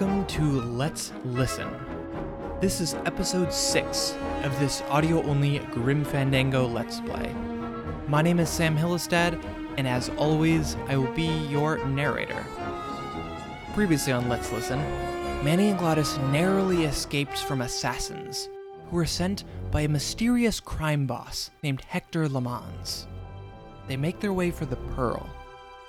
welcome 0.00 0.24
to 0.24 0.62
Let's 0.62 1.12
Listen. 1.26 1.68
This 2.58 2.80
is 2.80 2.94
episode 3.04 3.52
6 3.52 4.16
of 4.44 4.58
this 4.58 4.80
audio 4.88 5.22
only 5.24 5.58
Grim 5.72 6.06
Fandango 6.06 6.66
Let's 6.66 7.00
Play. 7.00 7.34
My 8.08 8.22
name 8.22 8.40
is 8.40 8.48
Sam 8.48 8.78
Hillestad, 8.78 9.44
and 9.76 9.86
as 9.86 10.08
always, 10.10 10.74
I 10.88 10.96
will 10.96 11.12
be 11.12 11.26
your 11.48 11.84
narrator. 11.84 12.46
Previously 13.74 14.14
on 14.14 14.30
Let's 14.30 14.50
Listen, 14.52 14.78
Manny 15.44 15.68
and 15.68 15.78
Glottis 15.78 16.16
narrowly 16.32 16.84
escaped 16.84 17.36
from 17.36 17.60
assassins 17.60 18.48
who 18.88 18.96
were 18.96 19.04
sent 19.04 19.44
by 19.70 19.82
a 19.82 19.88
mysterious 19.88 20.60
crime 20.60 21.06
boss 21.06 21.50
named 21.62 21.82
Hector 21.82 22.26
LeMans. 22.26 23.04
They 23.86 23.98
make 23.98 24.18
their 24.20 24.32
way 24.32 24.50
for 24.50 24.64
the 24.64 24.76
Pearl, 24.76 25.28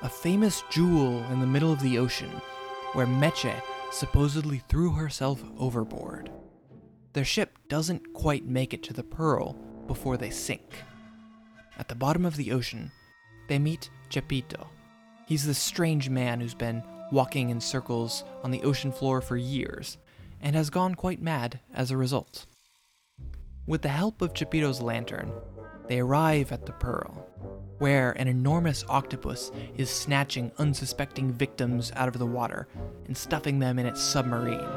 a 0.02 0.10
famous 0.10 0.64
jewel 0.70 1.24
in 1.32 1.40
the 1.40 1.48
middle 1.48 1.72
of 1.72 1.82
the 1.82 1.98
ocean 1.98 2.32
where 2.92 3.08
Meche 3.08 3.56
supposedly 3.92 4.64
threw 4.68 4.92
herself 4.94 5.44
overboard. 5.60 6.32
Their 7.14 7.26
ship 7.26 7.58
doesn't 7.68 8.14
quite 8.14 8.46
make 8.46 8.74
it 8.74 8.84
to 8.84 8.94
the 8.94 9.04
Pearl 9.04 9.54
before 9.86 10.18
they 10.18 10.30
sink. 10.30 10.84
At 11.78 11.90
the 11.90 11.96
bottom 11.96 12.26
of 12.26 12.38
the 12.38 12.52
ocean, 12.52 12.92
they 13.48 13.60
meet 13.60 13.90
Chepito. 14.10 14.68
He's 15.28 15.46
this 15.46 15.60
strange 15.60 16.10
man 16.10 16.40
who's 16.40 16.54
been 16.54 16.84
walking 17.12 17.50
in 17.50 17.60
circles 17.60 18.24
on 18.44 18.52
the 18.52 18.64
ocean 18.64 18.92
floor 18.92 19.22
for 19.22 19.36
years 19.36 19.98
and 20.42 20.56
has 20.56 20.70
gone 20.70 20.96
quite 20.96 21.22
mad 21.22 21.60
as 21.74 21.92
a 21.92 21.98
result. 21.98 22.46
With 23.68 23.82
the 23.82 23.90
help 23.90 24.22
of 24.22 24.34
Chepito's 24.34 24.82
lantern, 24.82 25.32
they 25.88 26.00
arrive 26.00 26.52
at 26.52 26.66
the 26.66 26.72
Pearl, 26.72 27.28
where 27.82 28.12
an 28.12 28.28
enormous 28.28 28.86
octopus 28.90 29.52
is 29.76 29.90
snatching 29.90 30.52
unsuspecting 30.60 31.32
victims 31.32 31.92
out 31.96 32.08
of 32.08 32.20
the 32.20 32.26
water 32.28 32.68
and 33.08 33.18
stuffing 33.18 33.58
them 33.58 33.80
in 33.80 33.88
its 33.88 34.00
submarine. 34.00 34.70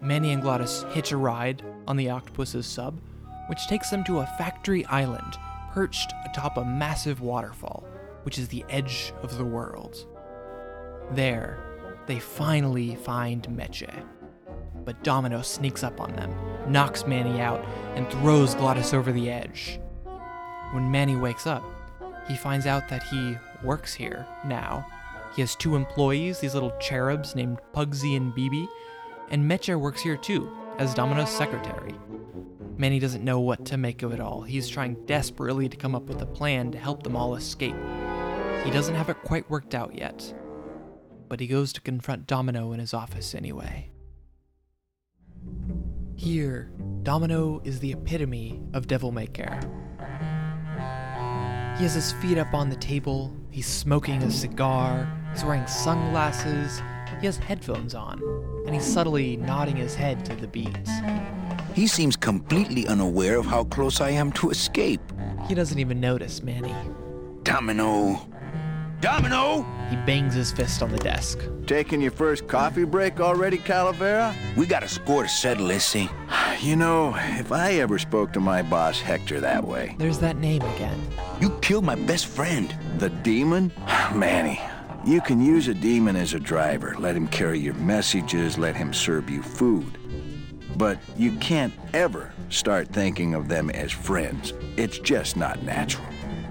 Manny 0.00 0.32
and 0.32 0.42
Glottis 0.42 0.84
hitch 0.90 1.12
a 1.12 1.16
ride 1.16 1.62
on 1.86 1.96
the 1.96 2.10
octopus's 2.10 2.66
sub, 2.66 3.00
which 3.48 3.68
takes 3.68 3.88
them 3.88 4.02
to 4.02 4.18
a 4.18 4.26
factory 4.36 4.84
island 4.86 5.36
perched 5.70 6.12
atop 6.24 6.56
a 6.56 6.64
massive 6.64 7.20
waterfall, 7.20 7.86
which 8.24 8.36
is 8.36 8.48
the 8.48 8.64
edge 8.68 9.12
of 9.22 9.38
the 9.38 9.44
world. 9.44 10.08
There, 11.12 11.56
they 12.06 12.18
finally 12.18 12.96
find 12.96 13.46
Meche. 13.48 14.04
But 14.84 15.04
Domino 15.04 15.40
sneaks 15.40 15.84
up 15.84 16.00
on 16.00 16.16
them, 16.16 16.34
knocks 16.66 17.06
Manny 17.06 17.40
out, 17.40 17.64
and 17.94 18.10
throws 18.10 18.56
Glottis 18.56 18.92
over 18.92 19.12
the 19.12 19.30
edge. 19.30 19.78
When 20.72 20.90
Manny 20.90 21.14
wakes 21.14 21.46
up, 21.46 21.62
he 22.28 22.36
finds 22.36 22.66
out 22.66 22.88
that 22.88 23.02
he 23.04 23.36
works 23.62 23.94
here 23.94 24.26
now. 24.44 24.86
He 25.34 25.42
has 25.42 25.54
two 25.54 25.76
employees, 25.76 26.40
these 26.40 26.54
little 26.54 26.76
cherubs 26.80 27.34
named 27.34 27.58
Pugsy 27.74 28.16
and 28.16 28.34
Bibi, 28.34 28.68
and 29.30 29.48
Meche 29.48 29.78
works 29.78 30.00
here 30.00 30.16
too, 30.16 30.50
as 30.78 30.94
Domino's 30.94 31.30
secretary. 31.30 31.94
Manny 32.78 32.98
doesn't 32.98 33.24
know 33.24 33.40
what 33.40 33.64
to 33.66 33.76
make 33.76 34.02
of 34.02 34.12
it 34.12 34.20
all. 34.20 34.42
He's 34.42 34.68
trying 34.68 34.94
desperately 35.06 35.68
to 35.68 35.76
come 35.76 35.94
up 35.94 36.04
with 36.04 36.20
a 36.22 36.26
plan 36.26 36.70
to 36.72 36.78
help 36.78 37.02
them 37.02 37.16
all 37.16 37.34
escape. 37.34 37.76
He 38.64 38.70
doesn't 38.70 38.94
have 38.94 39.08
it 39.08 39.22
quite 39.22 39.48
worked 39.48 39.74
out 39.74 39.96
yet, 39.96 40.34
but 41.28 41.40
he 41.40 41.46
goes 41.46 41.72
to 41.74 41.80
confront 41.80 42.26
Domino 42.26 42.72
in 42.72 42.80
his 42.80 42.92
office 42.92 43.34
anyway. 43.34 43.90
Here, 46.16 46.70
Domino 47.02 47.60
is 47.64 47.80
the 47.80 47.92
epitome 47.92 48.62
of 48.72 48.86
devil 48.86 49.12
may 49.12 49.26
care. 49.26 49.60
He 51.76 51.82
has 51.82 51.94
his 51.94 52.12
feet 52.12 52.38
up 52.38 52.54
on 52.54 52.70
the 52.70 52.76
table, 52.76 53.30
he's 53.50 53.66
smoking 53.66 54.22
a 54.22 54.30
cigar, 54.30 55.06
he's 55.32 55.44
wearing 55.44 55.66
sunglasses, 55.66 56.80
he 57.20 57.26
has 57.26 57.36
headphones 57.36 57.94
on, 57.94 58.22
and 58.64 58.74
he's 58.74 58.84
subtly 58.84 59.36
nodding 59.36 59.76
his 59.76 59.94
head 59.94 60.24
to 60.24 60.34
the 60.36 60.46
beats. 60.46 60.90
He 61.74 61.86
seems 61.86 62.16
completely 62.16 62.86
unaware 62.86 63.38
of 63.38 63.44
how 63.44 63.64
close 63.64 64.00
I 64.00 64.08
am 64.08 64.32
to 64.32 64.48
escape. 64.48 65.02
He 65.48 65.54
doesn't 65.54 65.78
even 65.78 66.00
notice 66.00 66.42
Manny. 66.42 66.74
Domino! 67.42 68.26
Domino! 69.06 69.64
He 69.88 69.94
bangs 69.94 70.34
his 70.34 70.50
fist 70.50 70.82
on 70.82 70.90
the 70.90 70.98
desk. 70.98 71.38
Taking 71.64 72.00
your 72.00 72.10
first 72.10 72.48
coffee 72.48 72.82
break 72.82 73.20
already, 73.20 73.56
Calavera? 73.56 74.34
We 74.56 74.66
got 74.66 74.82
a 74.82 74.88
score 74.88 75.22
to 75.22 75.28
settle, 75.28 75.68
Issy. 75.70 76.10
You 76.60 76.74
know, 76.74 77.14
if 77.16 77.52
I 77.52 77.74
ever 77.74 78.00
spoke 78.00 78.32
to 78.32 78.40
my 78.40 78.62
boss 78.62 79.00
Hector 79.00 79.38
that 79.38 79.62
way. 79.62 79.94
There's 79.96 80.18
that 80.18 80.38
name 80.38 80.62
again. 80.62 81.00
You 81.40 81.56
killed 81.60 81.84
my 81.84 81.94
best 81.94 82.26
friend. 82.26 82.74
The 82.98 83.10
demon? 83.10 83.70
Manny, 84.12 84.60
you 85.06 85.20
can 85.20 85.40
use 85.40 85.68
a 85.68 85.74
demon 85.74 86.16
as 86.16 86.34
a 86.34 86.40
driver. 86.40 86.96
Let 86.98 87.14
him 87.14 87.28
carry 87.28 87.60
your 87.60 87.74
messages, 87.74 88.58
let 88.58 88.74
him 88.74 88.92
serve 88.92 89.30
you 89.30 89.40
food. 89.40 89.98
But 90.74 90.98
you 91.16 91.30
can't 91.36 91.72
ever 91.94 92.32
start 92.48 92.88
thinking 92.88 93.34
of 93.34 93.46
them 93.46 93.70
as 93.70 93.92
friends. 93.92 94.52
It's 94.76 94.98
just 94.98 95.36
not 95.36 95.62
natural. 95.62 96.06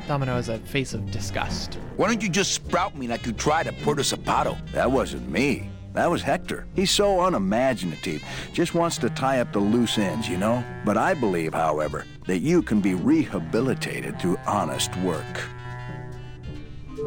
Domino 0.07 0.35
has 0.35 0.49
a 0.49 0.59
face 0.59 0.93
of 0.93 1.09
disgust. 1.09 1.79
Why 1.95 2.07
don't 2.07 2.21
you 2.21 2.29
just 2.29 2.53
sprout 2.53 2.95
me 2.95 3.07
like 3.07 3.25
you 3.25 3.33
tried 3.33 3.65
at 3.67 3.77
Puerto 3.79 4.03
Zapato? 4.03 4.55
That 4.71 4.91
wasn't 4.91 5.29
me. 5.29 5.69
That 5.93 6.11
was 6.11 6.21
Hector. 6.21 6.67
He's 6.75 6.91
so 6.91 7.21
unimaginative, 7.25 8.21
just 8.53 8.75
wants 8.75 8.97
to 8.99 9.09
tie 9.09 9.39
up 9.39 9.51
the 9.51 9.59
loose 9.59 9.97
ends, 9.97 10.27
you 10.27 10.37
know? 10.37 10.63
But 10.83 10.97
I 10.97 11.13
believe, 11.13 11.53
however, 11.53 12.05
that 12.27 12.39
you 12.39 12.61
can 12.61 12.81
be 12.81 12.93
rehabilitated 12.93 14.19
through 14.19 14.37
honest 14.45 14.95
work. 14.97 15.41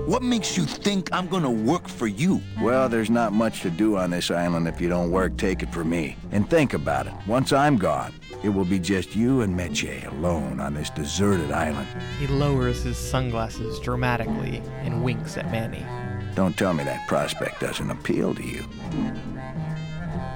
What 0.09 0.23
makes 0.23 0.57
you 0.57 0.65
think 0.65 1.13
I'm 1.13 1.27
gonna 1.27 1.51
work 1.51 1.87
for 1.87 2.07
you? 2.07 2.41
Well, 2.63 2.89
there's 2.89 3.11
not 3.11 3.35
much 3.35 3.61
to 3.61 3.69
do 3.69 3.99
on 3.99 4.09
this 4.09 4.31
island 4.31 4.67
if 4.67 4.81
you 4.81 4.89
don't 4.89 5.11
work, 5.11 5.37
take 5.37 5.63
it 5.63 5.71
from 5.71 5.91
me. 5.91 6.17
And 6.33 6.49
think 6.49 6.73
about 6.73 7.07
it. 7.09 7.13
Once 7.27 7.53
I'm 7.53 7.77
gone, 7.77 8.15
it 8.43 8.49
will 8.49 8.65
be 8.65 8.79
just 8.79 9.15
you 9.15 9.43
and 9.43 9.55
Meche 9.55 10.11
alone 10.11 10.61
on 10.61 10.73
this 10.73 10.89
deserted 10.89 11.53
island. 11.53 11.87
He 12.19 12.27
lowers 12.27 12.83
his 12.85 12.97
sunglasses 12.97 13.79
dramatically 13.81 14.63
and 14.81 15.05
winks 15.05 15.37
at 15.37 15.51
Manny. 15.51 15.85
Don't 16.35 16.57
tell 16.57 16.73
me 16.73 16.85
that 16.85 17.07
prospect 17.07 17.61
doesn't 17.61 17.91
appeal 17.91 18.35
to 18.35 18.43
you. 18.43 18.65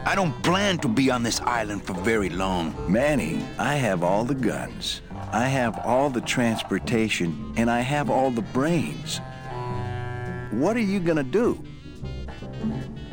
I 0.05 0.15
don't 0.15 0.35
plan 0.43 0.81
to 0.81 0.89
be 0.89 1.11
on 1.11 1.23
this 1.23 1.41
island 1.41 1.83
for 1.83 1.95
very 1.95 2.29
long. 2.29 2.75
Manny, 2.93 3.43
I 3.59 3.77
have 3.77 4.03
all 4.03 4.25
the 4.25 4.35
guns. 4.35 5.01
I 5.33 5.47
have 5.47 5.79
all 5.79 6.11
the 6.11 6.21
transportation, 6.21 7.55
and 7.57 7.71
I 7.71 7.81
have 7.81 8.11
all 8.11 8.31
the 8.31 8.43
brains. 8.43 9.23
What 10.53 10.77
are 10.77 10.81
you 10.81 11.01
gonna 11.01 11.23
do? 11.23 11.65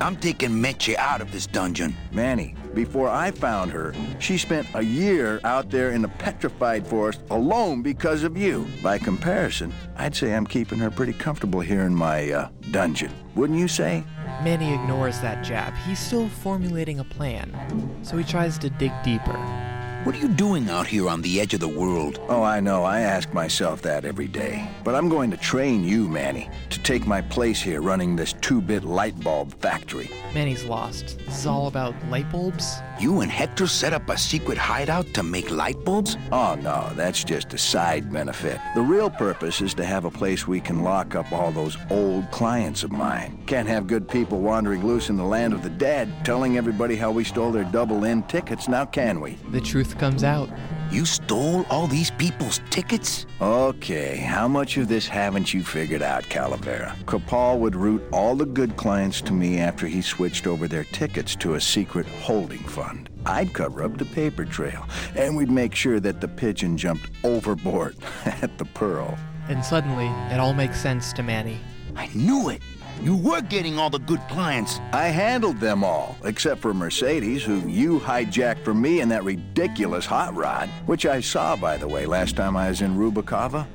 I'm 0.02 0.18
taking 0.18 0.52
Meche 0.52 0.96
out 0.96 1.22
of 1.22 1.32
this 1.32 1.48
dungeon. 1.48 1.96
Manny, 2.12 2.54
before 2.74 3.08
I 3.08 3.32
found 3.32 3.72
her, 3.72 3.94
she 4.20 4.38
spent 4.38 4.68
a 4.74 4.82
year 4.82 5.40
out 5.46 5.70
there 5.70 5.92
in 5.92 6.02
the 6.02 6.10
petrified 6.10 6.86
forest 6.86 7.22
alone 7.30 7.82
because 7.82 8.24
of 8.24 8.38
you. 8.38 8.68
By 8.84 8.98
comparison, 8.98 9.74
I'd 9.96 10.16
say 10.16 10.34
I'm 10.34 10.46
keeping 10.46 10.80
her 10.80 10.92
pretty 10.92 11.14
comfortable 11.14 11.62
here 11.62 11.84
in 11.84 11.96
my 11.96 12.30
uh, 12.30 12.50
dungeon. 12.72 13.12
Wouldn't 13.36 13.58
you 13.60 13.70
say? 13.70 14.04
Manny 14.44 14.74
ignores 14.74 15.22
that 15.22 15.42
jab. 15.42 15.74
He's 15.88 16.00
still 16.00 16.28
formulating 16.28 17.00
a 17.00 17.06
plan, 17.06 17.56
so 18.04 18.18
he 18.18 18.24
tries 18.26 18.58
to 18.60 18.70
dig 18.70 18.92
deeper. 19.04 19.69
What 20.04 20.16
are 20.16 20.20
you 20.20 20.30
doing 20.30 20.70
out 20.70 20.88
here 20.88 21.10
on 21.10 21.22
the 21.22 21.42
edge 21.42 21.54
of 21.54 21.60
the 21.60 21.68
world? 21.68 22.22
Oh, 22.30 22.42
I 22.42 22.62
know. 22.62 22.86
I 22.86 23.02
ask 23.02 23.34
myself 23.34 23.82
that 23.82 24.06
every 24.06 24.28
day. 24.28 24.66
But 24.86 24.96
I'm 24.96 25.10
going 25.10 25.30
to 25.32 25.36
train 25.36 25.84
you, 25.84 26.08
Manny, 26.08 26.50
to 26.70 26.82
take 26.84 27.06
my 27.06 27.22
place 27.22 27.62
here 27.62 27.82
running 27.82 28.16
this 28.16 28.32
two-bit 28.32 28.86
light 28.86 29.20
bulb 29.20 29.54
factory. 29.60 30.10
Manny's 30.34 30.64
lost. 30.64 31.20
This 31.26 31.40
is 31.40 31.46
all 31.46 31.68
about 31.68 31.94
light 32.08 32.32
bulbs? 32.32 32.80
You 33.00 33.22
and 33.22 33.32
Hector 33.32 33.66
set 33.66 33.94
up 33.94 34.10
a 34.10 34.18
secret 34.18 34.58
hideout 34.58 35.14
to 35.14 35.24
make 35.24 35.52
light 35.52 35.82
bulbs? 35.86 36.18
Oh, 36.34 36.56
no, 36.62 36.92
that's 36.96 37.24
just 37.24 37.54
a 37.54 37.58
side 37.58 38.12
benefit. 38.12 38.60
The 38.76 38.82
real 38.82 39.10
purpose 39.10 39.62
is 39.62 39.74
to 39.76 39.86
have 39.86 40.04
a 40.04 40.12
place 40.12 40.46
we 40.46 40.60
can 40.60 40.84
lock 40.84 41.16
up 41.16 41.32
all 41.32 41.54
those 41.54 41.78
old 41.90 42.30
clients 42.30 42.84
of 42.84 42.92
mine. 42.92 43.42
Can't 43.46 43.70
have 43.70 43.88
good 43.88 44.10
people 44.10 44.42
wandering 44.42 44.86
loose 44.86 45.10
in 45.10 45.16
the 45.16 45.24
land 45.24 45.54
of 45.54 45.64
the 45.64 45.70
dead, 45.70 46.12
telling 46.26 46.58
everybody 46.58 46.98
how 46.98 47.10
we 47.10 47.24
stole 47.24 47.54
their 47.54 47.64
double-N 47.64 48.24
tickets, 48.24 48.68
now 48.68 48.84
can 48.84 49.22
we? 49.22 49.38
The 49.52 49.62
truth 49.62 49.98
comes 49.98 50.26
out. 50.26 50.50
You 50.92 51.06
stole 51.06 51.68
all 51.70 51.86
these 51.86 52.10
people's 52.10 52.62
tickets? 52.72 53.28
Okay, 53.40 54.18
how 54.18 54.48
much 54.48 54.76
of 54.78 54.88
this 54.88 55.08
haven't 55.08 55.54
you 55.54 55.64
figured 55.64 56.02
out, 56.02 56.24
Calavera? 56.24 56.96
Copal 57.06 57.60
would 57.60 57.76
route 57.76 58.02
all 58.12 58.36
the 58.36 58.48
good 58.48 58.76
clients 58.76 59.22
to 59.22 59.34
me 59.34 59.60
after 59.60 59.86
he 59.86 60.02
switched 60.02 60.48
over 60.48 60.68
their 60.68 60.86
tickets 60.86 61.36
to 61.36 61.54
a 61.54 61.62
secret 61.62 62.08
holding 62.08 62.64
fund. 62.64 63.08
I'd 63.24 63.54
cover 63.54 63.84
up 63.84 64.00
the 64.00 64.06
paper 64.06 64.46
trail, 64.46 64.88
and 65.16 65.38
we'd 65.38 65.52
make 65.52 65.76
sure 65.76 66.00
that 66.00 66.22
the 66.22 66.28
pigeon 66.28 66.76
jumped 66.76 67.12
overboard 67.24 67.96
at 68.26 68.58
the 68.58 68.66
Pearl. 68.66 69.16
And 69.48 69.64
suddenly, 69.64 70.08
it 70.34 70.40
all 70.40 70.56
makes 70.56 70.82
sense 70.82 71.14
to 71.14 71.22
Manny. 71.22 71.60
I 71.96 72.10
knew 72.16 72.50
it. 72.50 72.64
You 73.02 73.16
were 73.16 73.42
getting 73.42 73.80
all 73.80 73.90
the 73.90 74.00
good 74.00 74.22
clients. 74.28 74.80
I 74.92 75.08
handled 75.08 75.60
them 75.60 75.84
all, 75.84 76.18
except 76.24 76.62
for 76.62 76.74
Mercedes, 76.74 77.44
who 77.44 77.60
you 77.68 78.00
hijacked 78.00 78.64
from 78.66 78.82
me 78.82 79.00
in 79.00 79.10
that 79.10 79.24
ridiculous 79.24 80.06
hot 80.06 80.36
rod, 80.36 80.70
which 80.86 81.06
I 81.06 81.22
saw, 81.22 81.56
by 81.56 81.78
the 81.78 81.88
way, 81.88 82.06
last 82.06 82.36
time 82.36 82.58
I 82.58 82.70
was 82.70 82.82
in 82.82 82.98
Rubacava. 82.98 83.66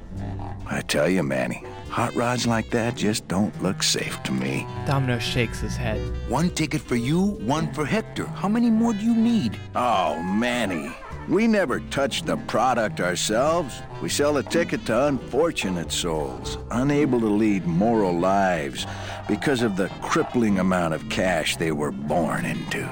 I 0.67 0.81
tell 0.83 1.09
you, 1.09 1.23
Manny, 1.23 1.65
Hot 1.95 2.13
rods 2.17 2.45
like 2.45 2.71
that 2.71 2.97
just 2.97 3.29
don't 3.29 3.55
look 3.63 3.81
safe 3.81 4.21
to 4.25 4.33
me. 4.33 4.67
Domino 4.85 5.21
shakes 5.21 5.61
his 5.61 5.77
head. 5.77 6.01
One 6.29 6.51
ticket 6.51 6.81
for 6.81 6.97
you, 6.97 7.21
one 7.47 7.73
for 7.73 7.85
Hector. 7.85 8.27
How 8.27 8.49
many 8.49 8.69
more 8.69 8.93
do 8.93 9.05
you 9.05 9.15
need? 9.15 9.57
Oh, 9.77 10.21
Manny. 10.21 10.93
We 11.29 11.47
never 11.47 11.81
touch 11.81 12.23
the 12.25 12.37
product 12.37 13.01
ourselves. 13.01 13.81
We 14.03 14.11
sell 14.11 14.37
a 14.37 14.43
ticket 14.43 14.85
to 14.87 15.07
unfortunate 15.07 15.91
souls, 15.91 16.59
unable 16.71 17.19
to 17.19 17.29
lead 17.29 17.65
moral 17.65 18.13
lives 18.13 18.87
because 19.27 19.63
of 19.63 19.79
the 19.79 19.89
crippling 20.03 20.59
amount 20.59 20.93
of 20.93 21.09
cash 21.09 21.57
they 21.57 21.73
were 21.73 21.93
born 21.93 22.45
into. 22.45 22.87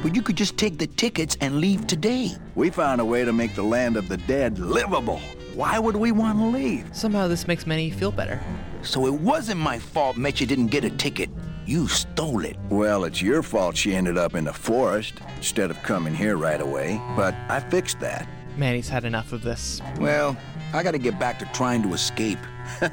But 0.00 0.14
you 0.14 0.22
could 0.22 0.36
just 0.36 0.56
take 0.56 0.78
the 0.78 0.86
tickets 0.86 1.36
and 1.40 1.60
leave 1.60 1.88
today. 1.88 2.36
We 2.54 2.70
found 2.70 3.00
a 3.00 3.04
way 3.04 3.24
to 3.24 3.32
make 3.32 3.56
the 3.56 3.64
land 3.64 3.96
of 3.96 4.08
the 4.08 4.16
dead 4.18 4.60
livable. 4.60 5.20
Why 5.54 5.80
would 5.80 5.96
we 5.96 6.12
want 6.12 6.38
to 6.38 6.44
leave? 6.44 6.88
Somehow 6.92 7.26
this 7.26 7.48
makes 7.48 7.66
Manny 7.66 7.90
feel 7.90 8.12
better. 8.12 8.40
So 8.82 9.06
it 9.06 9.12
wasn't 9.12 9.60
my 9.60 9.80
fault 9.80 10.16
Meche 10.16 10.46
didn't 10.46 10.68
get 10.68 10.84
a 10.84 10.90
ticket. 10.90 11.30
You 11.70 11.86
stole 11.86 12.44
it. 12.44 12.56
Well, 12.68 13.04
it's 13.04 13.22
your 13.22 13.44
fault 13.44 13.76
she 13.76 13.94
ended 13.94 14.18
up 14.18 14.34
in 14.34 14.42
the 14.42 14.52
forest 14.52 15.20
instead 15.36 15.70
of 15.70 15.80
coming 15.84 16.12
here 16.12 16.36
right 16.36 16.60
away, 16.60 17.00
but 17.14 17.32
I 17.48 17.60
fixed 17.60 18.00
that. 18.00 18.28
Manny's 18.56 18.88
had 18.88 19.04
enough 19.04 19.32
of 19.32 19.42
this. 19.42 19.80
Well, 20.00 20.36
I 20.74 20.82
gotta 20.82 20.98
get 20.98 21.20
back 21.20 21.38
to 21.38 21.44
trying 21.52 21.84
to 21.84 21.94
escape. 21.94 22.40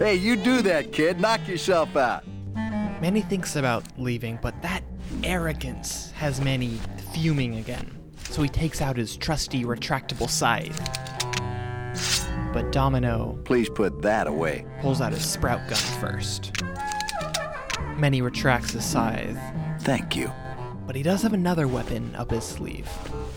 Hey, 0.00 0.16
you 0.16 0.34
do 0.34 0.60
that, 0.62 0.90
kid. 0.90 1.20
Knock 1.20 1.46
yourself 1.46 1.96
out. 1.96 2.24
Manny 3.00 3.20
thinks 3.22 3.54
about 3.54 3.84
leaving, 3.96 4.40
but 4.42 4.60
that 4.60 4.82
arrogance 5.22 6.10
has 6.16 6.40
Manny 6.40 6.80
fuming 7.12 7.58
again. 7.58 7.96
So 8.28 8.42
he 8.42 8.48
takes 8.48 8.82
out 8.82 8.96
his 8.96 9.16
trusty 9.16 9.64
retractable 9.64 10.28
scythe. 10.28 10.76
But 12.52 12.72
Domino 12.72 13.38
Please 13.44 13.70
put 13.70 14.02
that 14.02 14.26
away. 14.26 14.66
pulls 14.80 15.00
out 15.00 15.12
his 15.12 15.24
sprout 15.24 15.60
gun 15.68 15.78
first. 16.00 16.52
Manny 17.96 18.22
retracts 18.22 18.72
his 18.72 18.84
scythe, 18.84 19.38
Thank 19.80 20.16
you. 20.16 20.30
but 20.86 20.96
he 20.96 21.02
does 21.02 21.22
have 21.22 21.32
another 21.32 21.68
weapon 21.68 22.14
up 22.16 22.30
his 22.30 22.44
sleeve. 22.44 22.88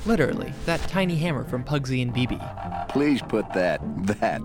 Literally, 0.06 0.54
that 0.66 0.80
tiny 0.82 1.16
hammer 1.16 1.44
from 1.44 1.64
Pugsy 1.64 2.02
and 2.02 2.14
Bibi. 2.14 2.40
Please 2.90 3.22
put 3.22 3.52
that, 3.54 3.80
that. 4.20 4.42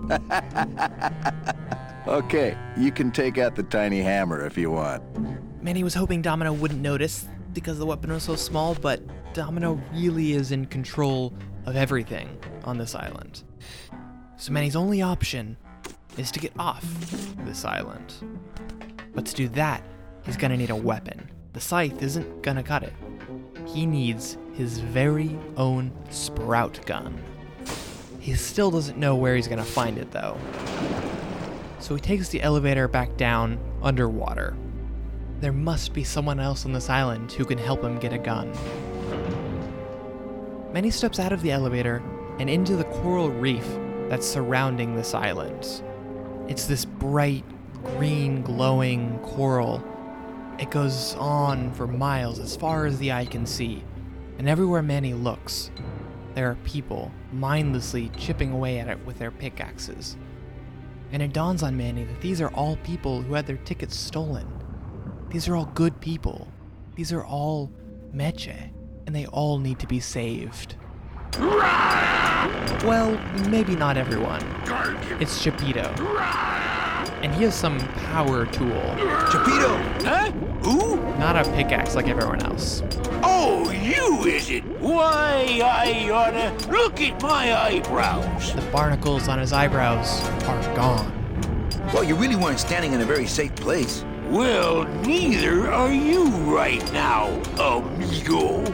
okay, 2.07 2.57
you 2.77 2.91
can 2.91 3.11
take 3.11 3.37
out 3.37 3.55
the 3.55 3.63
tiny 3.63 4.01
hammer 4.01 4.45
if 4.45 4.57
you 4.57 4.71
want. 4.71 5.01
Manny 5.63 5.83
was 5.83 5.93
hoping 5.93 6.21
Domino 6.21 6.53
wouldn't 6.53 6.81
notice 6.81 7.25
because 7.53 7.79
the 7.79 7.85
weapon 7.85 8.11
was 8.11 8.23
so 8.23 8.35
small, 8.35 8.75
but 8.75 9.01
Domino 9.33 9.81
really 9.93 10.33
is 10.33 10.51
in 10.51 10.65
control 10.65 11.33
of 11.65 11.75
everything 11.75 12.37
on 12.65 12.77
this 12.77 12.93
island. 12.95 13.43
So 14.37 14.51
Manny's 14.51 14.75
only 14.75 15.01
option 15.01 15.57
is 16.17 16.29
to 16.31 16.39
get 16.39 16.51
off 16.59 16.83
this 17.45 17.63
island. 17.65 18.13
But 19.15 19.25
to 19.27 19.35
do 19.35 19.47
that, 19.49 19.83
he's 20.25 20.37
gonna 20.37 20.57
need 20.57 20.69
a 20.69 20.75
weapon. 20.75 21.29
The 21.53 21.61
scythe 21.61 22.01
isn't 22.01 22.41
gonna 22.41 22.63
cut 22.63 22.83
it. 22.83 22.93
He 23.65 23.85
needs 23.85 24.37
his 24.53 24.79
very 24.79 25.37
own 25.57 25.91
sprout 26.09 26.85
gun. 26.85 27.21
He 28.19 28.35
still 28.35 28.71
doesn't 28.71 28.97
know 28.97 29.15
where 29.15 29.35
he's 29.35 29.47
gonna 29.47 29.63
find 29.63 29.97
it 29.97 30.11
though. 30.11 30.37
So 31.79 31.95
he 31.95 32.01
takes 32.01 32.29
the 32.29 32.41
elevator 32.41 32.87
back 32.87 33.17
down 33.17 33.59
underwater. 33.81 34.55
There 35.41 35.51
must 35.51 35.93
be 35.93 36.05
someone 36.05 36.39
else 36.39 36.65
on 36.65 36.71
this 36.71 36.89
island 36.89 37.33
who 37.33 37.43
can 37.43 37.57
help 37.57 37.83
him 37.83 37.99
get 37.99 38.13
a 38.13 38.17
gun. 38.17 38.53
Manny 40.71 40.89
steps 40.89 41.19
out 41.19 41.33
of 41.33 41.41
the 41.41 41.51
elevator 41.51 42.01
and 42.39 42.49
into 42.49 42.75
the 42.75 42.85
coral 42.85 43.29
reef 43.29 43.67
that's 44.07 44.25
surrounding 44.25 44.95
this 44.95 45.13
island. 45.13 45.83
It's 46.47 46.65
this 46.65 46.85
bright, 46.85 47.43
green, 47.83 48.41
glowing 48.41 49.19
coral. 49.19 49.83
It 50.59 50.69
goes 50.69 51.15
on 51.15 51.73
for 51.73 51.87
miles 51.87 52.39
as 52.39 52.55
far 52.55 52.85
as 52.85 52.97
the 52.99 53.11
eye 53.11 53.25
can 53.25 53.45
see, 53.45 53.83
and 54.37 54.47
everywhere 54.47 54.81
Manny 54.81 55.13
looks, 55.13 55.71
there 56.35 56.49
are 56.49 56.57
people 56.63 57.11
mindlessly 57.31 58.09
chipping 58.17 58.51
away 58.51 58.79
at 58.79 58.87
it 58.87 59.03
with 59.05 59.19
their 59.19 59.31
pickaxes. 59.31 60.17
And 61.11 61.21
it 61.21 61.33
dawns 61.33 61.63
on 61.63 61.77
Manny 61.77 62.05
that 62.05 62.21
these 62.21 62.41
are 62.41 62.49
all 62.49 62.77
people 62.77 63.21
who 63.21 63.33
had 63.33 63.45
their 63.45 63.57
tickets 63.57 63.95
stolen. 63.95 64.47
These 65.29 65.47
are 65.47 65.55
all 65.55 65.65
good 65.73 65.99
people. 65.99 66.47
These 66.95 67.11
are 67.13 67.25
all 67.25 67.71
Meche, 68.13 68.71
and 69.05 69.15
they 69.15 69.25
all 69.27 69.59
need 69.59 69.79
to 69.79 69.87
be 69.87 69.99
saved. 69.99 70.75
Well, 72.83 73.17
maybe 73.49 73.75
not 73.75 73.97
everyone. 73.97 74.41
It's 75.19 75.43
Chepito. 75.43 75.91
And 77.23 77.33
he 77.33 77.43
has 77.43 77.55
some 77.55 77.79
power 78.11 78.45
tool, 78.45 78.81
Chepito! 79.31 80.03
Huh? 80.03 80.31
Who? 80.63 80.93
not 81.23 81.37
a 81.37 81.49
pickaxe 81.53 81.95
like 81.95 82.09
everyone 82.09 82.41
else. 82.43 82.83
Oh, 83.23 83.71
you 83.71 84.25
is 84.25 84.49
it? 84.49 84.65
Why, 84.81 85.61
I 85.63 86.09
oughta 86.11 86.69
look 86.69 86.99
at 86.99 87.21
my 87.21 87.55
eyebrows. 87.55 88.53
The 88.53 88.61
barnacles 88.63 89.29
on 89.29 89.39
his 89.39 89.53
eyebrows 89.53 90.21
are 90.43 90.75
gone. 90.75 91.11
Well, 91.93 92.03
you 92.03 92.15
really 92.15 92.35
weren't 92.35 92.59
standing 92.59 92.91
in 92.91 92.99
a 92.99 93.05
very 93.05 93.25
safe 93.25 93.55
place. 93.55 94.03
Well, 94.29 94.83
neither 95.05 95.71
are 95.71 95.93
you 95.93 96.25
right 96.25 96.83
now, 96.91 97.29
amigo. 97.57 98.65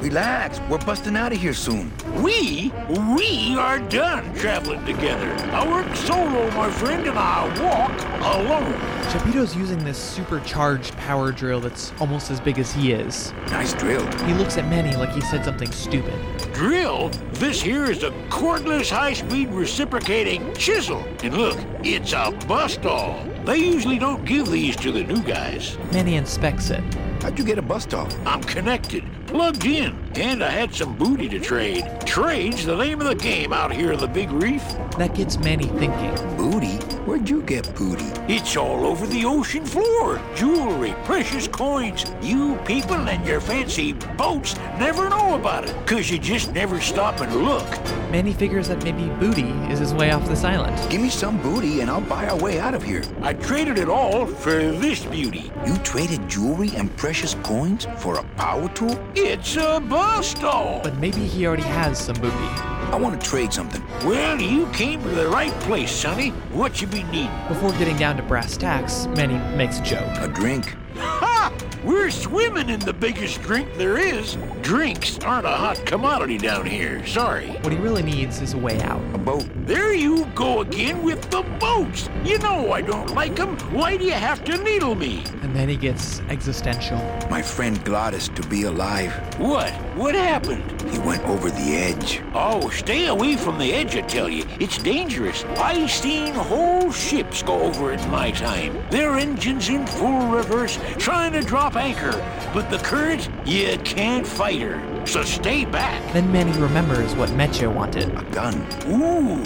Relax, 0.00 0.60
we're 0.70 0.78
busting 0.78 1.16
out 1.16 1.32
of 1.32 1.38
here 1.38 1.52
soon. 1.52 1.92
We, 2.22 2.72
we 3.16 3.56
are 3.58 3.80
done 3.80 4.32
traveling 4.36 4.84
together. 4.86 5.28
I 5.52 5.68
work 5.68 5.94
solo, 5.96 6.48
my 6.52 6.70
friend, 6.70 7.06
and 7.06 7.18
I 7.18 7.44
walk 7.60 7.90
alone. 8.22 8.72
Chepito's 9.10 9.56
using 9.56 9.84
this 9.84 9.98
supercharged 9.98 10.96
power 10.98 11.32
drill 11.32 11.60
that's 11.60 11.92
almost 11.98 12.30
as 12.30 12.40
big 12.40 12.60
as 12.60 12.72
he 12.72 12.92
is. 12.92 13.32
Nice 13.50 13.72
drill. 13.74 14.06
He 14.24 14.34
looks 14.34 14.56
at 14.56 14.68
Manny 14.68 14.94
like 14.96 15.10
he 15.10 15.20
said 15.22 15.44
something 15.44 15.72
stupid. 15.72 16.14
Drill, 16.52 17.08
this 17.32 17.60
here 17.60 17.90
is 17.90 18.04
a 18.04 18.10
cordless 18.28 18.90
high-speed 18.90 19.48
reciprocating 19.48 20.54
chisel. 20.54 21.04
And 21.24 21.36
look, 21.36 21.58
it's 21.82 22.12
a 22.12 22.30
bust-all. 22.46 23.24
They 23.44 23.58
usually 23.58 23.98
don't 23.98 24.24
give 24.24 24.48
these 24.50 24.76
to 24.76 24.92
the 24.92 25.02
new 25.02 25.22
guys. 25.22 25.76
Manny 25.92 26.14
inspects 26.14 26.70
it. 26.70 26.84
How'd 27.20 27.36
you 27.36 27.44
get 27.44 27.58
a 27.58 27.62
bust 27.62 27.94
off? 27.94 28.14
I'm 28.24 28.42
connected, 28.42 29.02
plugged 29.28 29.66
in, 29.66 29.94
and 30.14 30.42
I 30.42 30.48
had 30.48 30.74
some 30.74 30.96
booty 30.96 31.28
to 31.28 31.38
trade. 31.38 31.84
Trade's 32.06 32.64
the 32.64 32.74
name 32.74 33.00
of 33.00 33.06
the 33.08 33.14
game 33.14 33.52
out 33.52 33.70
here 33.70 33.92
in 33.92 34.00
the 34.00 34.08
big 34.08 34.30
reef. 34.32 34.64
That 34.96 35.14
gets 35.14 35.38
Manny 35.38 35.66
thinking. 35.66 36.36
Booty? 36.36 36.97
Where'd 37.08 37.30
you 37.30 37.40
get 37.40 37.74
booty? 37.74 38.04
It's 38.28 38.54
all 38.54 38.84
over 38.84 39.06
the 39.06 39.24
ocean 39.24 39.64
floor. 39.64 40.20
Jewelry, 40.36 40.94
precious 41.04 41.48
coins. 41.48 42.04
You 42.20 42.56
people 42.66 42.96
and 42.96 43.26
your 43.26 43.40
fancy 43.40 43.94
boats 43.94 44.54
never 44.78 45.08
know 45.08 45.34
about 45.34 45.64
it, 45.64 45.74
'cause 45.86 46.10
you 46.10 46.18
just 46.18 46.52
never 46.52 46.78
stop 46.82 47.22
and 47.22 47.34
look. 47.34 47.64
Manny 48.10 48.34
figures 48.34 48.68
that 48.68 48.84
maybe 48.84 49.08
Booty 49.18 49.54
is 49.72 49.78
his 49.78 49.94
way 49.94 50.10
off 50.10 50.28
this 50.28 50.44
island. 50.44 50.78
Give 50.90 51.00
me 51.00 51.08
some 51.08 51.38
booty 51.38 51.80
and 51.80 51.90
I'll 51.90 52.02
buy 52.02 52.28
our 52.28 52.36
way 52.36 52.60
out 52.60 52.74
of 52.74 52.82
here. 52.82 53.04
I 53.22 53.32
traded 53.32 53.78
it 53.78 53.88
all 53.88 54.26
for 54.26 54.56
this 54.72 55.00
beauty. 55.06 55.50
You 55.66 55.78
traded 55.78 56.28
jewelry 56.28 56.72
and 56.76 56.94
precious 56.98 57.34
coins 57.42 57.86
for 57.96 58.18
a 58.18 58.24
power 58.36 58.68
tool? 58.74 58.98
It's 59.14 59.56
a 59.56 59.80
bust-all. 59.80 60.80
But 60.82 60.98
maybe 60.98 61.20
he 61.20 61.46
already 61.46 61.62
has 61.62 61.96
some 61.98 62.16
booty. 62.16 62.77
I 62.90 62.96
want 62.96 63.20
to 63.20 63.28
trade 63.28 63.52
something. 63.52 63.82
Well, 64.04 64.40
you 64.40 64.66
came 64.72 65.02
to 65.02 65.08
the 65.10 65.28
right 65.28 65.52
place, 65.60 65.92
Sonny. 65.92 66.30
What 66.52 66.80
you 66.80 66.86
be 66.86 67.02
needing? 67.04 67.30
Before 67.46 67.70
getting 67.72 67.96
down 67.98 68.16
to 68.16 68.22
brass 68.22 68.56
tacks, 68.56 69.06
Manny 69.08 69.38
makes 69.56 69.78
a 69.78 69.82
joke. 69.82 70.16
A 70.18 70.28
drink. 70.28 70.74
Ha! 71.38 71.52
We're 71.84 72.10
swimming 72.10 72.68
in 72.68 72.80
the 72.80 72.92
biggest 72.92 73.40
drink 73.42 73.72
there 73.76 73.96
is. 73.96 74.36
Drinks 74.60 75.20
aren't 75.20 75.46
a 75.46 75.50
hot 75.50 75.86
commodity 75.86 76.36
down 76.36 76.66
here. 76.66 77.06
Sorry. 77.06 77.50
What 77.62 77.72
he 77.72 77.78
really 77.78 78.02
needs 78.02 78.42
is 78.42 78.54
a 78.54 78.58
way 78.58 78.80
out. 78.82 79.00
A 79.14 79.18
boat. 79.18 79.46
There 79.64 79.94
you 79.94 80.26
go 80.34 80.62
again 80.62 81.04
with 81.04 81.30
the 81.30 81.42
boats. 81.60 82.10
You 82.24 82.38
know 82.38 82.72
I 82.72 82.82
don't 82.82 83.14
like 83.14 83.36
them. 83.36 83.56
Why 83.72 83.96
do 83.96 84.04
you 84.04 84.12
have 84.12 84.42
to 84.44 84.58
needle 84.58 84.96
me? 84.96 85.22
And 85.42 85.54
then 85.54 85.68
he 85.68 85.76
gets 85.76 86.20
existential. 86.28 86.98
My 87.30 87.40
friend 87.40 87.82
Glottis 87.84 88.28
to 88.30 88.42
be 88.48 88.64
alive. 88.64 89.12
What? 89.38 89.70
What 89.96 90.16
happened? 90.16 90.82
He 90.90 90.98
went 90.98 91.22
over 91.24 91.50
the 91.50 91.76
edge. 91.76 92.20
Oh, 92.34 92.68
stay 92.70 93.06
away 93.06 93.36
from 93.36 93.58
the 93.58 93.72
edge, 93.72 93.94
I 93.94 94.00
tell 94.00 94.28
you. 94.28 94.44
It's 94.58 94.78
dangerous. 94.78 95.44
I 95.56 95.86
seen 95.86 96.34
whole 96.34 96.90
ships 96.90 97.42
go 97.42 97.60
over 97.62 97.92
it 97.92 98.00
in 98.00 98.10
my 98.10 98.32
time. 98.32 98.76
Their 98.90 99.14
engines 99.16 99.68
in 99.68 99.86
full 99.86 100.28
reverse, 100.28 100.78
trying 100.98 101.27
to 101.32 101.42
drop 101.42 101.76
anchor. 101.76 102.12
But 102.54 102.70
the 102.70 102.78
current, 102.78 103.28
you 103.44 103.78
can't 103.84 104.26
fight 104.26 104.60
her. 104.60 105.06
So 105.06 105.22
stay 105.22 105.64
back. 105.64 106.12
Then 106.12 106.30
Manny 106.32 106.52
remembers 106.58 107.14
what 107.14 107.30
Meche 107.30 107.72
wanted. 107.72 108.16
A 108.16 108.22
gun. 108.30 108.66
Ooh, 108.88 109.42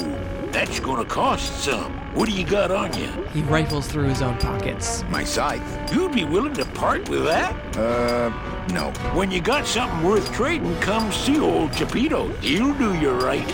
that's 0.51 0.81
gonna 0.81 1.05
cost 1.05 1.65
some. 1.65 1.93
What 2.15 2.29
do 2.29 2.33
you 2.35 2.45
got 2.45 2.71
on 2.71 2.93
you? 2.99 3.09
He 3.33 3.43
rifles 3.43 3.87
through 3.87 4.09
his 4.09 4.23
own 4.23 4.37
pockets. 4.39 5.05
My 5.09 5.25
scythe. 5.25 5.63
You'd 5.95 6.13
be 6.13 6.25
willing 6.25 6.53
to 6.55 6.65
part 6.67 7.09
with 7.09 7.25
that? 7.25 7.55
Uh, 7.77 8.31
no. 8.73 8.91
When 9.15 9.31
you 9.31 9.41
got 9.41 9.67
something 9.67 10.03
worth 10.03 10.31
trading, 10.33 10.79
come 10.81 11.11
see 11.11 11.41
old 11.41 11.71
Chepito. 11.71 12.35
He'll 12.41 12.75
do 12.75 12.95
you 12.99 13.11
right. 13.11 13.51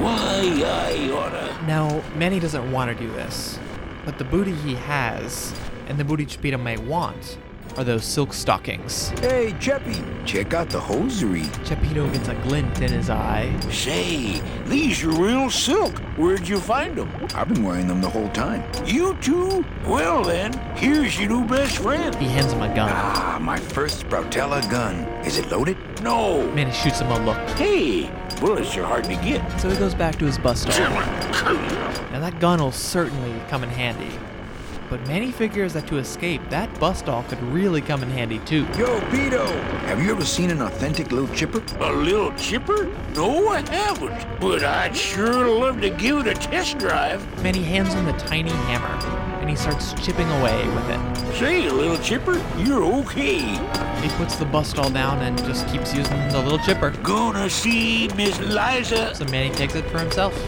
Why, 0.00 0.62
I 0.64 1.10
oughta. 1.12 1.56
Now, 1.66 2.02
Manny 2.16 2.40
doesn't 2.40 2.72
want 2.72 2.90
to 2.90 3.06
do 3.06 3.12
this, 3.12 3.60
but 4.04 4.18
the 4.18 4.24
booty 4.24 4.52
he 4.52 4.74
has, 4.74 5.54
and 5.88 5.98
the 5.98 6.04
booty 6.04 6.26
Chepito 6.26 6.60
may 6.60 6.76
want, 6.76 7.38
are 7.76 7.84
those 7.84 8.04
silk 8.04 8.34
stockings. 8.34 9.08
Hey, 9.20 9.54
Cheppy, 9.58 10.04
check 10.26 10.52
out 10.52 10.68
the 10.68 10.78
hosiery. 10.78 11.42
Chepito 11.64 12.12
gets 12.12 12.28
a 12.28 12.34
glint 12.42 12.80
in 12.82 12.92
his 12.92 13.08
eye. 13.08 13.58
Say, 13.70 14.42
these 14.66 15.02
are 15.02 15.10
real 15.10 15.48
silk. 15.48 15.98
Where'd 16.16 16.46
you 16.46 16.60
find 16.60 16.96
them? 16.96 17.10
I've 17.34 17.48
been 17.48 17.62
wearing 17.62 17.86
them 17.86 18.00
the 18.02 18.10
whole 18.10 18.28
time. 18.30 18.62
You 18.84 19.16
too? 19.22 19.64
Well 19.86 20.22
then, 20.22 20.52
here's 20.76 21.18
your 21.18 21.30
new 21.30 21.46
best 21.46 21.78
friend. 21.78 22.14
He 22.16 22.26
hands 22.26 22.52
him 22.52 22.62
a 22.62 22.74
gun. 22.74 22.90
Ah, 22.92 23.38
my 23.40 23.58
first 23.58 24.04
Sproutella 24.06 24.68
gun. 24.70 24.96
Is 25.24 25.38
it 25.38 25.50
loaded? 25.50 25.78
No. 26.02 26.50
Man, 26.52 26.66
he 26.66 26.72
shoots 26.74 27.00
him 27.00 27.10
a 27.10 27.24
look. 27.24 27.38
Hey, 27.50 28.10
bullets 28.38 28.76
are 28.76 28.84
hard 28.84 29.04
to 29.04 29.14
get. 29.16 29.60
So 29.60 29.70
he 29.70 29.76
goes 29.78 29.94
back 29.94 30.18
to 30.18 30.26
his 30.26 30.36
bus 30.36 30.62
stop. 30.62 30.76
Now 32.12 32.20
that 32.20 32.38
gun 32.38 32.60
will 32.60 32.72
certainly 32.72 33.40
come 33.48 33.62
in 33.62 33.70
handy. 33.70 34.10
But 34.92 35.08
Manny 35.08 35.32
figures 35.32 35.72
that 35.72 35.86
to 35.86 35.96
escape, 35.96 36.42
that 36.50 36.68
bust-all 36.78 37.22
could 37.22 37.42
really 37.44 37.80
come 37.80 38.02
in 38.02 38.10
handy 38.10 38.40
too. 38.40 38.64
Yo, 38.76 39.00
Pito, 39.08 39.48
have 39.86 40.02
you 40.02 40.10
ever 40.10 40.22
seen 40.22 40.50
an 40.50 40.60
authentic 40.60 41.10
little 41.10 41.34
chipper? 41.34 41.62
A 41.80 41.90
little 41.90 42.30
chipper? 42.34 42.94
No, 43.14 43.48
I 43.48 43.66
haven't. 43.70 44.38
But 44.38 44.62
I'd 44.62 44.94
sure 44.94 45.48
love 45.48 45.80
to 45.80 45.88
give 45.88 46.18
it 46.18 46.26
a 46.26 46.34
test 46.34 46.76
drive. 46.76 47.24
Manny 47.42 47.62
hands 47.62 47.94
him 47.94 48.04
the 48.04 48.12
tiny 48.12 48.50
hammer, 48.50 48.94
and 49.40 49.48
he 49.48 49.56
starts 49.56 49.94
chipping 50.04 50.28
away 50.28 50.68
with 50.68 50.90
it. 50.90 51.36
Say, 51.38 51.70
little 51.70 51.96
chipper, 51.96 52.38
you're 52.58 52.84
okay. 52.84 53.38
He 54.02 54.08
puts 54.18 54.36
the 54.36 54.44
bust-all 54.44 54.90
down 54.90 55.22
and 55.22 55.38
just 55.38 55.66
keeps 55.68 55.94
using 55.94 56.28
the 56.28 56.42
little 56.42 56.58
chipper. 56.58 56.90
Gonna 57.02 57.48
see 57.48 58.08
Miss 58.08 58.38
Liza. 58.40 59.14
So 59.14 59.24
Manny 59.24 59.54
takes 59.54 59.74
it 59.74 59.86
for 59.86 60.00
himself. 60.00 60.38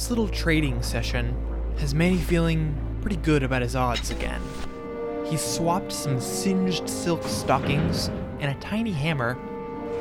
This 0.00 0.08
little 0.08 0.28
trading 0.28 0.82
session 0.82 1.36
has 1.76 1.94
Manny 1.94 2.16
feeling 2.16 2.74
pretty 3.02 3.18
good 3.18 3.42
about 3.42 3.60
his 3.60 3.76
odds 3.76 4.10
again. 4.10 4.40
He 5.26 5.36
swapped 5.36 5.92
some 5.92 6.18
singed 6.18 6.88
silk 6.88 7.22
stockings 7.22 8.08
and 8.38 8.44
a 8.44 8.58
tiny 8.62 8.92
hammer 8.92 9.36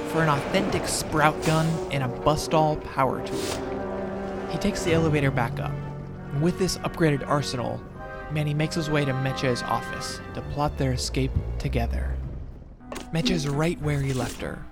for 0.07 0.23
an 0.23 0.29
authentic 0.29 0.87
sprout 0.87 1.43
gun 1.43 1.67
and 1.91 2.01
a 2.01 2.07
bust-all 2.07 2.77
power 2.77 3.27
tool. 3.27 4.47
He 4.49 4.57
takes 4.57 4.85
the 4.85 4.93
elevator 4.93 5.31
back 5.31 5.59
up, 5.59 5.73
and 6.31 6.41
with 6.41 6.57
this 6.57 6.77
upgraded 6.77 7.27
arsenal, 7.27 7.77
Manny 8.31 8.53
makes 8.53 8.75
his 8.75 8.89
way 8.89 9.03
to 9.03 9.11
Meche's 9.11 9.63
office 9.63 10.21
to 10.33 10.41
plot 10.53 10.77
their 10.77 10.93
escape 10.93 11.33
together. 11.57 12.15
Meche's 13.11 13.49
right 13.49 13.81
where 13.81 14.01
he 14.01 14.13
left 14.13 14.39
her, 14.39 14.63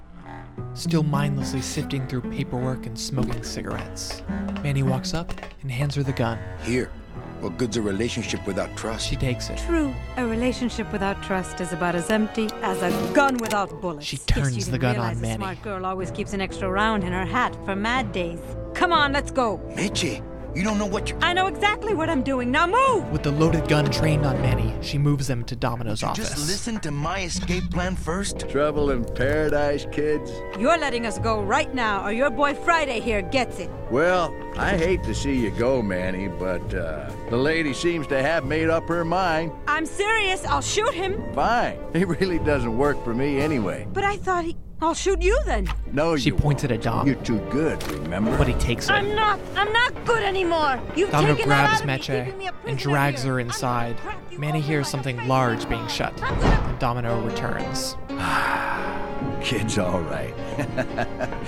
still 0.73 1.03
mindlessly 1.03 1.61
sifting 1.61 2.07
through 2.07 2.21
paperwork 2.31 2.85
and 2.85 2.97
smoking 2.97 3.43
cigarettes. 3.43 4.21
Manny 4.63 4.83
walks 4.83 5.13
up 5.13 5.33
and 5.61 5.71
hands 5.71 5.95
her 5.95 6.03
the 6.03 6.11
gun. 6.13 6.39
Here. 6.63 6.91
What 7.39 7.57
good's 7.59 7.77
a 7.77 7.81
relationship 7.83 8.45
without 8.47 8.75
trust? 8.75 9.07
She 9.07 9.15
takes 9.15 9.51
it. 9.51 9.59
True, 9.59 9.93
a 10.17 10.25
relationship 10.25 10.91
without 10.91 11.21
trust 11.21 11.61
is 11.61 11.71
about 11.71 11.93
as 11.93 12.09
empty 12.09 12.49
as 12.63 12.81
a 12.81 13.13
gun 13.13 13.37
without 13.37 13.79
bullets. 13.79 14.07
She 14.07 14.17
Guess 14.17 14.25
turns 14.25 14.57
you 14.57 14.63
the 14.71 14.79
gun 14.79 14.93
realize 14.93 15.17
on 15.17 15.23
a 15.23 15.27
Manny. 15.27 15.37
smart 15.37 15.61
girl 15.61 15.85
always 15.85 16.09
keeps 16.09 16.33
an 16.33 16.41
extra 16.41 16.67
round 16.67 17.03
in 17.03 17.13
her 17.13 17.25
hat 17.25 17.55
for 17.63 17.75
mad 17.75 18.11
days. 18.11 18.39
Come 18.73 18.91
on, 18.91 19.13
let's 19.13 19.29
go. 19.29 19.59
Mitchie, 19.75 20.23
you 20.55 20.63
don't 20.63 20.77
know 20.77 20.85
what 20.85 21.09
you're. 21.09 21.23
I 21.23 21.33
know 21.33 21.47
exactly 21.47 21.93
what 21.93 22.09
I'm 22.09 22.23
doing. 22.23 22.51
Now 22.51 22.67
move! 22.67 23.09
With 23.11 23.23
the 23.23 23.31
loaded 23.31 23.67
gun 23.67 23.89
trained 23.91 24.25
on 24.25 24.41
Manny, 24.41 24.73
she 24.81 24.97
moves 24.97 25.27
them 25.27 25.43
to 25.45 25.55
Domino's 25.55 26.03
office. 26.03 26.29
Just 26.29 26.47
listen 26.47 26.79
to 26.81 26.91
my 26.91 27.23
escape 27.23 27.69
plan 27.71 27.95
first. 27.95 28.49
Trouble 28.49 28.91
in 28.91 29.05
paradise, 29.05 29.85
kids? 29.91 30.31
You're 30.59 30.77
letting 30.77 31.05
us 31.05 31.19
go 31.19 31.41
right 31.41 31.73
now, 31.73 32.05
or 32.05 32.11
your 32.11 32.29
boy 32.29 32.53
Friday 32.53 32.99
here 32.99 33.21
gets 33.21 33.59
it. 33.59 33.69
Well, 33.91 34.35
I 34.57 34.75
hate 34.77 35.03
to 35.03 35.13
see 35.15 35.35
you 35.35 35.51
go, 35.51 35.81
Manny, 35.81 36.27
but 36.27 36.73
uh, 36.73 37.09
the 37.29 37.37
lady 37.37 37.73
seems 37.73 38.07
to 38.07 38.21
have 38.21 38.45
made 38.45 38.69
up 38.69 38.87
her 38.87 39.05
mind. 39.05 39.51
I'm 39.67 39.85
serious. 39.85 40.45
I'll 40.45 40.61
shoot 40.61 40.93
him. 40.93 41.23
Fine. 41.33 41.77
He 41.97 42.05
really 42.05 42.37
doesn't 42.39 42.77
work 42.77 43.03
for 43.03 43.13
me 43.13 43.39
anyway. 43.39 43.87
But 43.91 44.03
I 44.03 44.17
thought 44.17 44.45
he. 44.45 44.55
I'll 44.81 44.93
shoot 44.93 45.21
you 45.23 45.39
then. 45.45 45.67
No, 45.91 46.15
She 46.15 46.29
you 46.29 46.35
pointed 46.35 46.71
at 46.71 46.81
Dom, 46.83 47.07
You're 47.07 47.15
too 47.17 47.39
good, 47.49 47.81
remember? 47.91 48.37
but 48.37 48.47
he 48.47 48.53
takes 48.55 48.87
her 48.87 48.95
I'm 48.95 49.15
not. 49.15 49.39
I'm 49.55 49.71
not 49.73 50.05
good 50.05 50.21
anymore. 50.21 50.79
You've 50.95 51.09
Domino 51.09 51.33
taken 51.33 51.49
that 51.49 51.79
grabs 51.79 51.81
out 51.81 51.81
of 51.81 51.87
me, 51.87 51.93
Meche 51.93 52.37
me 52.37 52.49
and 52.69 52.77
drags 52.77 53.23
here. 53.23 53.33
her 53.33 53.39
inside. 53.39 53.97
Manny 54.37 54.61
hears 54.61 54.85
like 54.85 54.91
something 54.91 55.17
face 55.17 55.27
large 55.27 55.59
knife. 55.61 55.69
being 55.69 55.87
shut, 55.87 56.21
and 56.21 56.79
Domino 56.79 57.19
returns. 57.21 57.95
Kid's 59.41 59.77
all 59.79 60.01
right. 60.01 60.33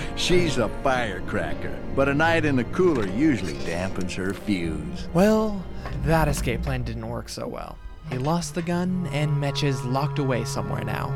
She's 0.15 0.57
a 0.57 0.69
firecracker, 0.83 1.77
but 1.95 2.09
a 2.09 2.13
night 2.15 2.45
in 2.45 2.55
the 2.55 2.63
cooler 2.65 3.05
usually 3.07 3.53
dampens 3.53 4.15
her 4.15 4.33
fuse. 4.33 5.07
Well, 5.13 5.63
that 6.03 6.27
escape 6.27 6.63
plan 6.63 6.81
didn't 6.83 7.07
work 7.07 7.29
so 7.29 7.47
well. 7.47 7.77
He 8.09 8.17
lost 8.17 8.55
the 8.55 8.61
gun, 8.63 9.07
and 9.11 9.31
Meche 9.39 9.63
is 9.65 9.83
locked 9.85 10.17
away 10.17 10.45
somewhere 10.45 10.83
now. 10.83 11.13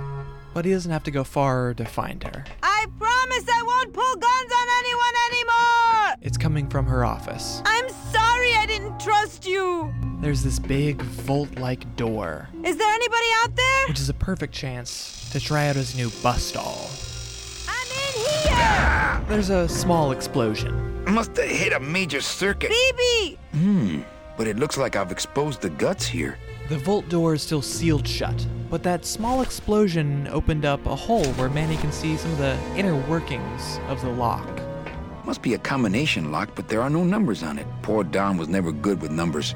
But 0.53 0.65
he 0.65 0.71
doesn't 0.71 0.91
have 0.91 1.03
to 1.03 1.11
go 1.11 1.23
far 1.23 1.73
to 1.73 1.85
find 1.85 2.23
her. 2.23 2.43
I 2.61 2.85
promise 2.99 3.45
I 3.49 3.63
won't 3.65 3.93
pull 3.93 4.15
guns 4.15 4.51
on 4.51 4.67
anyone 4.79 5.15
anymore! 5.31 6.15
It's 6.21 6.37
coming 6.37 6.69
from 6.69 6.85
her 6.85 7.03
office. 7.03 7.61
I'm 7.65 7.89
sorry 8.11 8.53
I 8.55 8.65
didn't 8.67 8.99
trust 8.99 9.45
you! 9.47 9.91
There's 10.21 10.43
this 10.43 10.59
big 10.59 11.01
vault 11.01 11.57
like 11.57 11.95
door, 11.95 12.47
Is 12.63 12.77
there 12.77 12.93
anybody 12.93 13.25
out 13.43 13.55
there? 13.55 13.87
which 13.87 13.99
is 13.99 14.09
a 14.09 14.13
perfect 14.13 14.53
chance 14.53 15.29
to 15.31 15.39
try 15.39 15.67
out 15.67 15.75
his 15.75 15.95
new 15.97 16.09
bust-all. 16.21 16.89
I'm 17.67 17.87
in 18.07 18.47
here! 18.47 19.25
There's 19.27 19.49
a 19.49 19.67
small 19.67 20.11
explosion. 20.11 21.03
Must 21.05 21.35
have 21.35 21.49
hit 21.49 21.73
a 21.73 21.79
major 21.79 22.21
circuit. 22.21 22.71
Phoebe! 22.71 23.37
Hmm. 23.53 24.01
But 24.37 24.47
it 24.47 24.57
looks 24.57 24.77
like 24.77 24.95
I've 24.95 25.11
exposed 25.11 25.61
the 25.61 25.69
guts 25.71 26.05
here. 26.07 26.37
The 26.69 26.77
vault 26.77 27.09
door 27.09 27.33
is 27.33 27.41
still 27.41 27.61
sealed 27.61 28.07
shut, 28.07 28.47
but 28.73 28.81
that 28.81 29.05
small 29.05 29.43
explosion 29.43 30.27
opened 30.31 30.65
up 30.65 30.83
a 30.87 30.95
hole 30.95 31.27
where 31.33 31.47
Manny 31.47 31.77
can 31.77 31.91
see 31.91 32.17
some 32.17 32.31
of 32.31 32.39
the 32.39 32.57
inner 32.75 32.95
workings 33.07 33.77
of 33.87 34.01
the 34.01 34.09
lock. 34.09 34.49
Must 35.25 35.43
be 35.43 35.53
a 35.53 35.59
combination 35.59 36.31
lock, 36.31 36.49
but 36.55 36.67
there 36.67 36.81
are 36.81 36.89
no 36.89 37.03
numbers 37.03 37.43
on 37.43 37.59
it. 37.59 37.67
Poor 37.83 38.03
Don 38.03 38.35
was 38.35 38.47
never 38.47 38.71
good 38.71 38.99
with 38.99 39.11
numbers. 39.11 39.53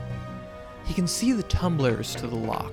He 0.85 0.93
can 0.93 1.07
see 1.07 1.31
the 1.31 1.41
tumblers 1.41 2.13
to 2.13 2.27
the 2.27 2.35
lock. 2.35 2.71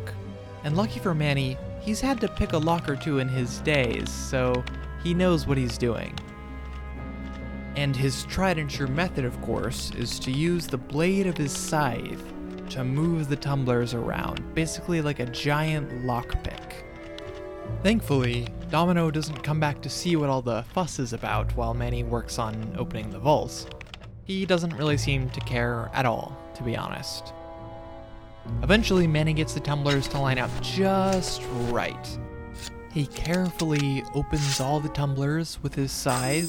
And 0.65 0.77
lucky 0.77 1.01
for 1.01 1.15
Manny, 1.15 1.57
he's 1.81 2.03
had 2.03 2.21
to 2.21 2.29
pick 2.29 2.53
a 2.53 2.59
lock 2.59 2.91
or 2.91 2.97
two 2.97 3.21
in 3.21 3.29
his 3.29 3.61
days, 3.61 4.11
so 4.11 4.63
he 5.03 5.15
knows 5.15 5.47
what 5.47 5.57
he's 5.57 5.79
doing. 5.79 6.13
And 7.75 7.97
his 7.97 8.25
tried 8.25 8.59
and 8.59 8.69
true 8.69 8.89
method, 8.89 9.25
of 9.25 9.41
course, 9.41 9.93
is 9.93 10.19
to 10.19 10.31
use 10.31 10.67
the 10.67 10.77
blade 10.77 11.27
of 11.27 11.39
his 11.39 11.53
scythe 11.53 12.34
to 12.71 12.85
move 12.85 13.29
the 13.29 13.37
tumblers 13.37 13.95
around, 13.95 14.55
basically 14.55 15.01
like 15.01 15.21
a 15.21 15.27
giant 15.27 15.91
lockpick. 16.05 16.73
Thankfully, 17.83 18.49
Domino 18.71 19.11
doesn't 19.11 19.43
come 19.43 19.61
back 19.61 19.81
to 19.83 19.91
see 19.91 20.17
what 20.17 20.29
all 20.29 20.43
the 20.43 20.65
fuss 20.73 20.99
is 20.99 21.13
about 21.13 21.55
while 21.57 21.75
Manny 21.75 22.03
works 22.03 22.39
on 22.39 22.75
opening 22.79 23.11
the 23.11 23.19
vaults. 23.19 23.67
He 24.25 24.47
doesn't 24.47 24.75
really 24.77 24.97
seem 24.97 25.29
to 25.31 25.41
care 25.41 25.91
at 25.93 26.07
all, 26.07 26.37
to 26.55 26.63
be 26.63 26.77
honest. 26.77 27.33
Eventually, 28.63 29.07
Manny 29.07 29.33
gets 29.33 29.55
the 29.55 29.61
tumblers 29.61 30.09
to 30.09 30.19
line 30.19 30.39
up 30.39 30.51
just 30.63 31.43
right. 31.71 32.19
He 32.93 33.07
carefully 33.07 34.05
opens 34.15 34.61
all 34.61 34.81
the 34.81 34.89
tumblers 34.91 35.59
with 35.63 35.75
his 35.75 35.91
scythe, 35.91 36.49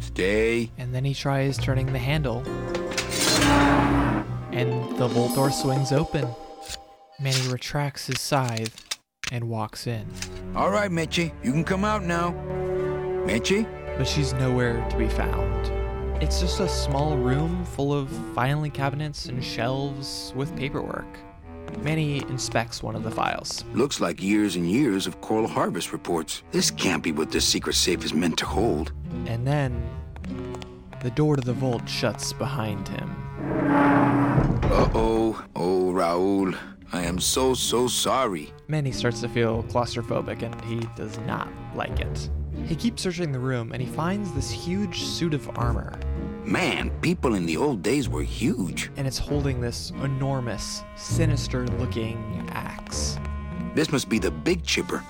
Stay. 0.00 0.70
and 0.78 0.94
then 0.94 1.04
he 1.04 1.14
tries 1.14 1.58
turning 1.58 1.92
the 1.92 1.98
handle. 1.98 2.42
And 4.56 4.96
the 4.96 5.06
vault 5.06 5.34
door 5.34 5.50
swings 5.50 5.92
open. 5.92 6.26
Manny 7.20 7.48
retracts 7.48 8.06
his 8.06 8.20
scythe 8.20 8.98
and 9.30 9.48
walks 9.48 9.86
in. 9.86 10.06
All 10.54 10.70
right, 10.70 10.90
Mitchie, 10.90 11.32
you 11.44 11.52
can 11.52 11.64
come 11.64 11.84
out 11.84 12.04
now. 12.04 12.32
Mitchie? 13.26 13.66
but 13.96 14.06
she's 14.06 14.32
nowhere 14.34 14.86
to 14.90 14.96
be 14.96 15.08
found. 15.08 15.66
It's 16.22 16.40
just 16.40 16.60
a 16.60 16.68
small 16.68 17.16
room 17.16 17.64
full 17.64 17.92
of 17.92 18.10
filing 18.34 18.70
cabinets 18.70 19.26
and 19.26 19.42
shelves 19.42 20.32
with 20.36 20.54
paperwork. 20.56 21.06
Manny 21.82 22.18
inspects 22.28 22.82
one 22.82 22.94
of 22.94 23.02
the 23.02 23.10
files. 23.10 23.64
Looks 23.74 24.00
like 24.00 24.22
years 24.22 24.56
and 24.56 24.70
years 24.70 25.06
of 25.06 25.20
coral 25.20 25.48
harvest 25.48 25.92
reports. 25.92 26.42
This 26.52 26.70
can't 26.70 27.02
be 27.02 27.12
what 27.12 27.30
this 27.30 27.44
secret 27.44 27.74
safe 27.74 28.04
is 28.04 28.14
meant 28.14 28.38
to 28.38 28.46
hold. 28.46 28.92
And 29.26 29.46
then 29.46 29.82
the 31.02 31.10
door 31.10 31.36
to 31.36 31.42
the 31.42 31.52
vault 31.52 31.88
shuts 31.88 32.32
behind 32.32 32.88
him. 32.88 34.25
Uh-oh. 34.70 35.44
Oh, 35.54 35.92
Raul. 35.92 36.56
I 36.92 37.02
am 37.02 37.18
so, 37.18 37.54
so 37.54 37.88
sorry. 37.88 38.52
Manny 38.68 38.92
starts 38.92 39.20
to 39.22 39.28
feel 39.28 39.62
claustrophobic 39.64 40.42
and 40.42 40.60
he 40.64 40.80
does 40.96 41.18
not 41.20 41.48
like 41.74 42.00
it. 42.00 42.30
He 42.66 42.74
keeps 42.74 43.02
searching 43.02 43.32
the 43.32 43.38
room 43.38 43.72
and 43.72 43.80
he 43.82 43.88
finds 43.88 44.32
this 44.32 44.50
huge 44.50 45.02
suit 45.02 45.34
of 45.34 45.48
armor, 45.58 45.98
Man, 46.44 46.90
people 47.00 47.34
in 47.34 47.44
the 47.44 47.56
old 47.56 47.82
days 47.82 48.08
were 48.08 48.22
huge. 48.22 48.90
and 48.96 49.04
it's 49.06 49.18
holding 49.18 49.60
this 49.60 49.90
enormous, 50.02 50.84
sinister 50.94 51.66
looking 51.78 52.48
axe. 52.52 53.18
This 53.74 53.90
must 53.90 54.08
be 54.08 54.20
the 54.20 54.30
big 54.30 54.64
chipper. 54.64 55.02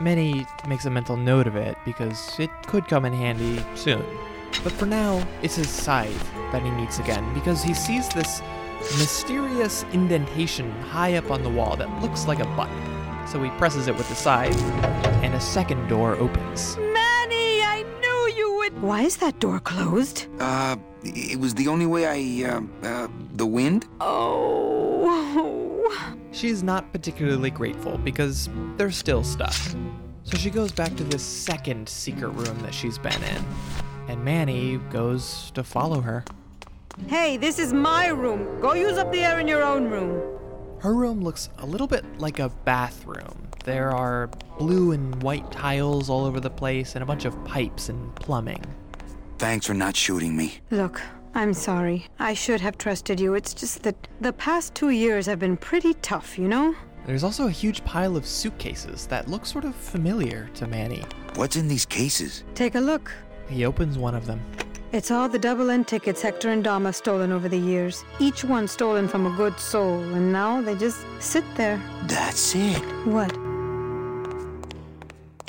Manny 0.00 0.44
makes 0.68 0.84
a 0.86 0.90
mental 0.90 1.16
note 1.16 1.46
of 1.46 1.54
it 1.54 1.76
because 1.84 2.38
it 2.40 2.50
could 2.66 2.88
come 2.88 3.04
in 3.04 3.12
handy 3.12 3.64
soon. 3.76 4.04
But 4.64 4.72
for 4.72 4.86
now, 4.86 5.24
it's 5.42 5.54
his 5.54 5.68
scythe 5.68 6.30
that 6.50 6.62
he 6.62 6.70
meets 6.72 6.98
again 6.98 7.32
because 7.34 7.62
he 7.62 7.72
sees 7.72 8.08
this 8.08 8.42
mysterious 8.98 9.84
indentation 9.92 10.70
high 10.82 11.14
up 11.14 11.30
on 11.30 11.42
the 11.42 11.50
wall 11.50 11.76
that 11.76 12.02
looks 12.02 12.26
like 12.26 12.40
a 12.40 12.46
button. 12.56 13.26
So 13.26 13.42
he 13.42 13.50
presses 13.50 13.88
it 13.88 13.96
with 13.96 14.08
the 14.08 14.14
scythe, 14.14 14.60
and 15.22 15.34
a 15.34 15.40
second 15.40 15.88
door 15.88 16.14
opens. 16.16 16.76
Manny, 16.76 17.62
I 17.62 17.84
knew 18.00 18.34
you 18.36 18.56
would. 18.56 18.82
Why 18.82 19.02
is 19.02 19.16
that 19.18 19.40
door 19.40 19.60
closed? 19.60 20.26
Uh, 20.38 20.76
it 21.02 21.40
was 21.40 21.54
the 21.54 21.68
only 21.68 21.86
way 21.86 22.06
I, 22.06 22.50
uh, 22.50 22.60
uh, 22.86 23.08
the 23.34 23.46
wind? 23.46 23.86
Oh. 24.00 24.84
She's 26.32 26.62
not 26.62 26.92
particularly 26.92 27.50
grateful 27.50 27.96
because 27.98 28.50
they're 28.76 28.90
still 28.90 29.22
stuck. 29.22 29.54
So 30.24 30.36
she 30.36 30.50
goes 30.50 30.72
back 30.72 30.96
to 30.96 31.04
this 31.04 31.22
second 31.22 31.88
secret 31.88 32.30
room 32.30 32.58
that 32.60 32.74
she's 32.74 32.98
been 32.98 33.22
in, 33.22 33.44
and 34.08 34.24
Manny 34.24 34.78
goes 34.90 35.52
to 35.52 35.62
follow 35.62 36.00
her. 36.00 36.24
Hey, 37.08 37.36
this 37.36 37.58
is 37.58 37.72
my 37.72 38.08
room. 38.08 38.60
Go 38.60 38.74
use 38.74 38.98
up 38.98 39.10
the 39.12 39.20
air 39.20 39.40
in 39.40 39.48
your 39.48 39.62
own 39.62 39.88
room. 39.88 40.38
Her 40.80 40.94
room 40.94 41.22
looks 41.22 41.48
a 41.58 41.66
little 41.66 41.86
bit 41.86 42.04
like 42.18 42.38
a 42.38 42.48
bathroom. 42.64 43.48
There 43.64 43.90
are 43.90 44.28
blue 44.58 44.92
and 44.92 45.22
white 45.22 45.50
tiles 45.50 46.08
all 46.08 46.24
over 46.24 46.40
the 46.40 46.50
place 46.50 46.94
and 46.94 47.02
a 47.02 47.06
bunch 47.06 47.24
of 47.24 47.44
pipes 47.44 47.88
and 47.88 48.14
plumbing. 48.16 48.62
Thanks 49.38 49.66
for 49.66 49.74
not 49.74 49.96
shooting 49.96 50.36
me. 50.36 50.60
Look, 50.70 51.00
I'm 51.34 51.52
sorry. 51.52 52.06
I 52.18 52.34
should 52.34 52.60
have 52.60 52.78
trusted 52.78 53.18
you. 53.18 53.34
It's 53.34 53.54
just 53.54 53.82
that 53.82 53.96
the 54.20 54.32
past 54.32 54.74
two 54.74 54.90
years 54.90 55.26
have 55.26 55.38
been 55.38 55.56
pretty 55.56 55.94
tough, 55.94 56.38
you 56.38 56.46
know? 56.48 56.74
There's 57.06 57.24
also 57.24 57.48
a 57.48 57.50
huge 57.50 57.84
pile 57.84 58.16
of 58.16 58.24
suitcases 58.24 59.06
that 59.08 59.28
look 59.28 59.44
sort 59.44 59.64
of 59.64 59.74
familiar 59.74 60.48
to 60.54 60.66
Manny. 60.66 61.02
What's 61.34 61.56
in 61.56 61.68
these 61.68 61.84
cases? 61.84 62.44
Take 62.54 62.76
a 62.76 62.80
look. 62.80 63.12
He 63.48 63.64
opens 63.64 63.98
one 63.98 64.14
of 64.14 64.26
them. 64.26 64.40
It's 64.94 65.10
all 65.10 65.28
the 65.28 65.40
double 65.40 65.72
N 65.72 65.84
tickets 65.84 66.22
Hector 66.22 66.50
and 66.50 66.62
Dom 66.62 66.84
have 66.84 66.94
stolen 66.94 67.32
over 67.32 67.48
the 67.48 67.58
years. 67.58 68.04
Each 68.20 68.44
one 68.44 68.68
stolen 68.68 69.08
from 69.08 69.26
a 69.26 69.36
good 69.36 69.58
soul, 69.58 69.98
and 70.14 70.32
now 70.32 70.62
they 70.62 70.76
just 70.76 71.04
sit 71.18 71.42
there. 71.56 71.82
That's 72.04 72.54
it. 72.54 72.78
What? 73.04 73.32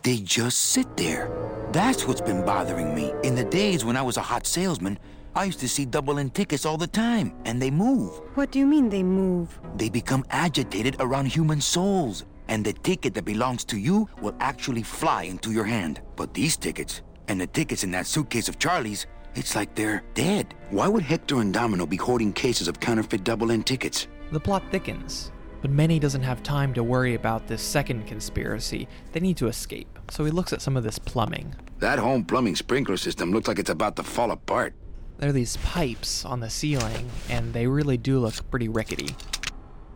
They 0.02 0.18
just 0.18 0.58
sit 0.58 0.98
there. 0.98 1.30
That's 1.72 2.08
what's 2.08 2.22
been 2.22 2.44
bothering 2.44 2.96
me. 2.96 3.14
In 3.22 3.36
the 3.36 3.44
days 3.44 3.86
when 3.86 3.96
I 3.96 4.02
was 4.02 4.18
a 4.18 4.22
hot 4.22 4.48
salesman, 4.48 4.98
I 5.36 5.44
used 5.44 5.60
to 5.60 5.70
see 5.70 5.86
double 5.86 6.18
N 6.18 6.32
tickets 6.32 6.66
all 6.66 6.78
the 6.78 6.88
time, 6.88 7.36
and 7.46 7.62
they 7.62 7.70
move. 7.70 8.20
What 8.34 8.50
do 8.50 8.58
you 8.58 8.66
mean 8.66 8.90
they 8.90 9.04
move? 9.04 9.60
They 9.76 9.90
become 9.90 10.26
agitated 10.32 10.96
around 11.00 11.28
human 11.28 11.62
souls, 11.62 12.26
and 12.48 12.66
the 12.66 12.74
ticket 12.74 13.14
that 13.14 13.26
belongs 13.26 13.64
to 13.66 13.78
you 13.78 14.10
will 14.24 14.34
actually 14.40 14.82
fly 14.82 15.22
into 15.26 15.52
your 15.52 15.66
hand. 15.66 16.02
But 16.16 16.34
these 16.34 16.58
tickets, 16.58 17.04
and 17.28 17.40
the 17.40 17.46
tickets 17.46 17.84
in 17.84 17.92
that 17.92 18.08
suitcase 18.08 18.50
of 18.50 18.58
Charlie's, 18.58 19.06
it's 19.36 19.56
like 19.56 19.76
they're 19.76 20.04
dead. 20.14 20.54
Why 20.70 20.88
would 20.88 21.04
Hector 21.04 21.42
and 21.42 21.54
Domino 21.54 21.86
be 21.86 21.98
hoarding 21.98 22.34
cases 22.34 22.68
of 22.68 22.80
counterfeit 22.80 23.24
double 23.24 23.52
N 23.52 23.64
tickets? 23.64 24.08
The 24.32 24.40
plot 24.40 24.64
thickens, 24.72 25.32
but 25.62 25.72
Manny 25.72 26.00
doesn't 26.00 26.24
have 26.24 26.42
time 26.42 26.74
to 26.74 26.84
worry 26.84 27.16
about 27.16 27.48
this 27.48 27.62
second 27.62 28.08
conspiracy. 28.08 28.88
They 29.12 29.20
need 29.20 29.38
to 29.38 29.48
escape, 29.48 30.00
so 30.10 30.26
he 30.26 30.32
looks 30.32 30.54
at 30.54 30.62
some 30.62 30.78
of 30.78 30.84
this 30.84 31.00
plumbing. 31.00 31.56
That 31.80 32.00
home 32.00 32.24
plumbing 32.24 32.56
sprinkler 32.56 32.98
system 32.98 33.32
looks 33.32 33.48
like 33.48 33.60
it's 33.60 33.70
about 33.70 33.96
to 33.98 34.04
fall 34.04 34.32
apart. 34.32 34.74
There 35.18 35.30
are 35.30 35.34
these 35.34 35.58
pipes 35.58 36.26
on 36.26 36.40
the 36.40 36.50
ceiling, 36.50 37.10
and 37.30 37.54
they 37.54 37.68
really 37.68 37.98
do 37.98 38.20
look 38.20 38.50
pretty 38.50 38.68
rickety. 38.68 39.16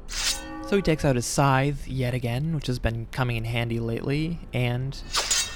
So 0.08 0.76
he 0.76 0.82
takes 0.82 1.04
out 1.04 1.16
his 1.16 1.26
scythe 1.26 1.88
yet 1.88 2.14
again, 2.14 2.54
which 2.54 2.68
has 2.68 2.78
been 2.78 3.08
coming 3.12 3.38
in 3.38 3.44
handy 3.44 3.80
lately, 3.80 4.40
and 4.54 4.96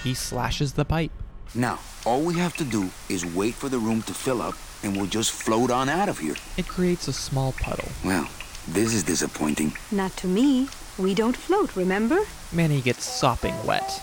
he 0.03 0.13
slashes 0.15 0.73
the 0.73 0.85
pipe. 0.85 1.11
Now, 1.55 1.79
all 2.03 2.21
we 2.21 2.33
have 2.35 2.55
to 2.57 2.63
do 2.63 2.89
is 3.09 3.23
wait 3.23 3.53
for 3.53 3.69
the 3.69 3.77
room 3.77 4.01
to 4.03 4.13
fill 4.13 4.41
up, 4.41 4.55
and 4.81 4.97
we'll 4.97 5.05
just 5.05 5.31
float 5.31 5.69
on 5.69 5.87
out 5.87 6.09
of 6.09 6.17
here. 6.17 6.35
It 6.57 6.67
creates 6.67 7.07
a 7.07 7.13
small 7.13 7.51
puddle. 7.51 7.89
Well, 8.03 8.27
this 8.67 8.93
is 8.93 9.03
disappointing. 9.03 9.77
Not 9.91 10.17
to 10.17 10.27
me. 10.27 10.67
We 10.97 11.13
don't 11.13 11.37
float, 11.37 11.75
remember? 11.75 12.21
Manny 12.51 12.81
gets 12.81 13.05
sopping 13.05 13.53
wet. 13.65 14.01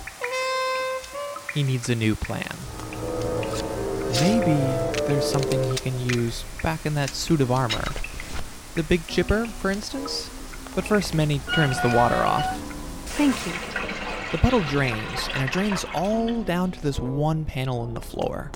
He 1.53 1.65
needs 1.65 1.89
a 1.89 1.97
new 1.97 2.15
plan. 2.15 2.57
Maybe 4.21 4.55
there's 5.07 5.29
something 5.29 5.63
he 5.73 5.79
can 5.79 5.99
use 6.09 6.45
back 6.63 6.87
in 6.87 6.95
that 6.95 7.11
suit 7.11 7.41
of 7.41 7.51
armor. 7.51 7.85
The 8.77 8.85
big 8.85 9.05
chipper, 9.09 9.47
for 9.47 9.73
instance? 9.73 10.31
But 10.77 10.87
first, 10.87 11.15
Manny 11.15 11.41
turns 11.53 11.81
the 11.83 11.89
water 11.89 12.15
off. 12.15 12.57
Thank 13.17 13.35
you. 13.47 13.90
The 14.33 14.39
puddle 14.39 14.61
drains, 14.61 15.29
and 15.35 15.43
it 15.43 15.51
drains 15.51 15.85
all 15.93 16.45
down 16.45 16.71
to 16.71 16.81
this 16.81 17.01
one 17.01 17.45
panel 17.45 17.85
in 17.85 17.95
the 17.95 18.01
floor. 18.01 18.53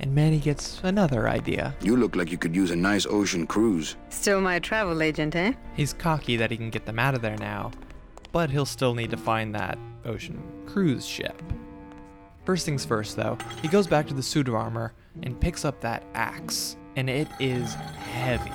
And 0.00 0.14
Manny 0.14 0.38
gets 0.38 0.80
another 0.82 1.28
idea. 1.28 1.74
You 1.82 1.96
look 1.96 2.16
like 2.16 2.32
you 2.32 2.38
could 2.38 2.56
use 2.56 2.70
a 2.70 2.76
nice 2.76 3.04
ocean 3.04 3.46
cruise. 3.46 3.96
Still 4.08 4.40
my 4.40 4.58
travel 4.60 5.02
agent, 5.02 5.36
eh? 5.36 5.52
He's 5.76 5.92
cocky 5.92 6.36
that 6.36 6.50
he 6.50 6.56
can 6.56 6.70
get 6.70 6.86
them 6.86 6.98
out 6.98 7.14
of 7.14 7.20
there 7.20 7.36
now, 7.36 7.70
but 8.32 8.48
he'll 8.48 8.64
still 8.64 8.94
need 8.94 9.10
to 9.10 9.18
find 9.18 9.54
that 9.54 9.78
ocean 10.06 10.42
cruise 10.64 11.04
ship. 11.06 11.42
First 12.46 12.64
things 12.64 12.86
first, 12.86 13.14
though, 13.14 13.36
he 13.60 13.68
goes 13.68 13.86
back 13.86 14.06
to 14.08 14.14
the 14.14 14.22
suit 14.22 14.48
of 14.48 14.54
armor 14.54 14.94
and 15.22 15.38
picks 15.38 15.66
up 15.66 15.82
that 15.82 16.02
axe, 16.14 16.76
and 16.96 17.10
it 17.10 17.28
is 17.38 17.74
heavy. 17.74 18.50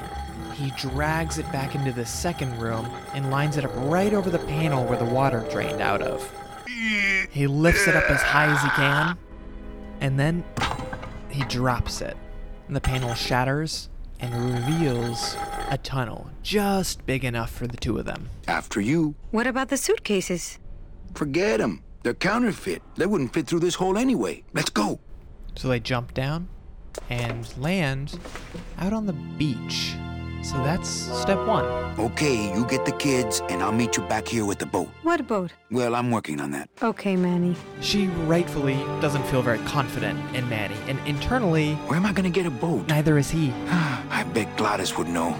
He 0.54 0.71
drags 0.78 1.38
it 1.38 1.49
back 1.52 1.75
into 1.75 1.91
the 1.91 2.06
second 2.06 2.60
room 2.60 2.86
and 3.13 3.32
lines 3.32 3.58
it 3.58 3.65
up 3.65 3.71
right 3.75 4.13
over 4.13 4.30
the 4.30 4.39
panel 4.39 4.86
where 4.86 4.97
the 4.97 5.06
water 5.06 5.45
drained 5.49 5.82
out 5.82 6.02
of. 6.02 6.32
He 7.30 7.47
lifts 7.47 7.88
it 7.88 7.95
up 7.95 8.10
as 8.10 8.21
high 8.21 8.47
as 8.47 8.62
he 8.62 8.69
can, 8.69 9.17
and 10.02 10.19
then 10.19 10.43
he 11.30 11.43
drops 11.43 12.02
it. 12.02 12.17
And 12.67 12.75
the 12.75 12.82
panel 12.82 13.13
shatters 13.13 13.89
and 14.19 14.34
reveals 14.54 15.36
a 15.69 15.78
tunnel 15.78 16.30
just 16.43 17.06
big 17.06 17.23
enough 17.23 17.52
for 17.52 17.67
the 17.67 17.78
two 17.78 17.97
of 17.97 18.06
them. 18.06 18.30
After 18.47 18.82
you. 18.82 19.15
What 19.32 19.47
about 19.47 19.69
the 19.69 19.78
suitcases? 19.78 20.60
Forget 21.13 21.60
them. 21.60 21.84
They're 22.04 22.13
counterfeit. 22.13 22.82
They 22.95 23.06
wouldn't 23.06 23.34
fit 23.34 23.47
through 23.47 23.60
this 23.60 23.75
hole 23.75 23.97
anyway. 23.97 24.43
Let's 24.54 24.69
go. 24.69 24.99
So 25.56 25.67
they 25.67 25.80
jump 25.80 26.13
down 26.13 26.47
and 27.10 27.56
land 27.58 28.19
out 28.78 28.93
on 28.93 29.06
the 29.06 29.13
beach. 29.13 29.95
So 30.41 30.58
that's 30.63 30.89
step 30.89 31.45
one. 31.45 31.65
Okay, 31.99 32.54
you 32.56 32.65
get 32.65 32.86
the 32.86 32.93
kids, 32.93 33.41
and 33.49 33.62
I'll 33.62 33.71
meet 33.73 33.97
you 33.97 34.04
back 34.04 34.28
here 34.28 34.45
with 34.45 34.58
the 34.58 34.65
boat. 34.65 34.88
What 35.04 35.28
boat? 35.28 35.52
Well, 35.69 35.95
I'm 35.95 36.12
working 36.12 36.39
on 36.39 36.52
that. 36.52 36.69
Okay, 36.82 37.15
Manny. 37.15 37.56
She 37.82 38.08
rightfully 38.25 38.75
doesn't 39.02 39.23
feel 39.28 39.41
very 39.41 39.60
confident 39.60 40.17
in 40.36 40.47
Manny, 40.49 40.78
and 40.88 40.97
internally, 41.06 41.75
Where 41.88 41.97
am 41.97 42.06
I 42.06 42.13
gonna 42.13 42.30
get 42.30 42.45
a 42.45 42.52
boat? 42.52 42.88
neither 42.88 43.17
is 43.17 43.30
he. 43.30 43.52
I 43.69 44.25
bet 44.34 44.56
Glottis 44.58 44.97
would 44.97 45.08
know. 45.10 45.36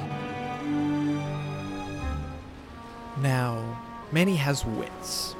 Now, 3.21 3.79
Manny 4.12 4.35
has 4.35 4.65
wits. 4.65 5.35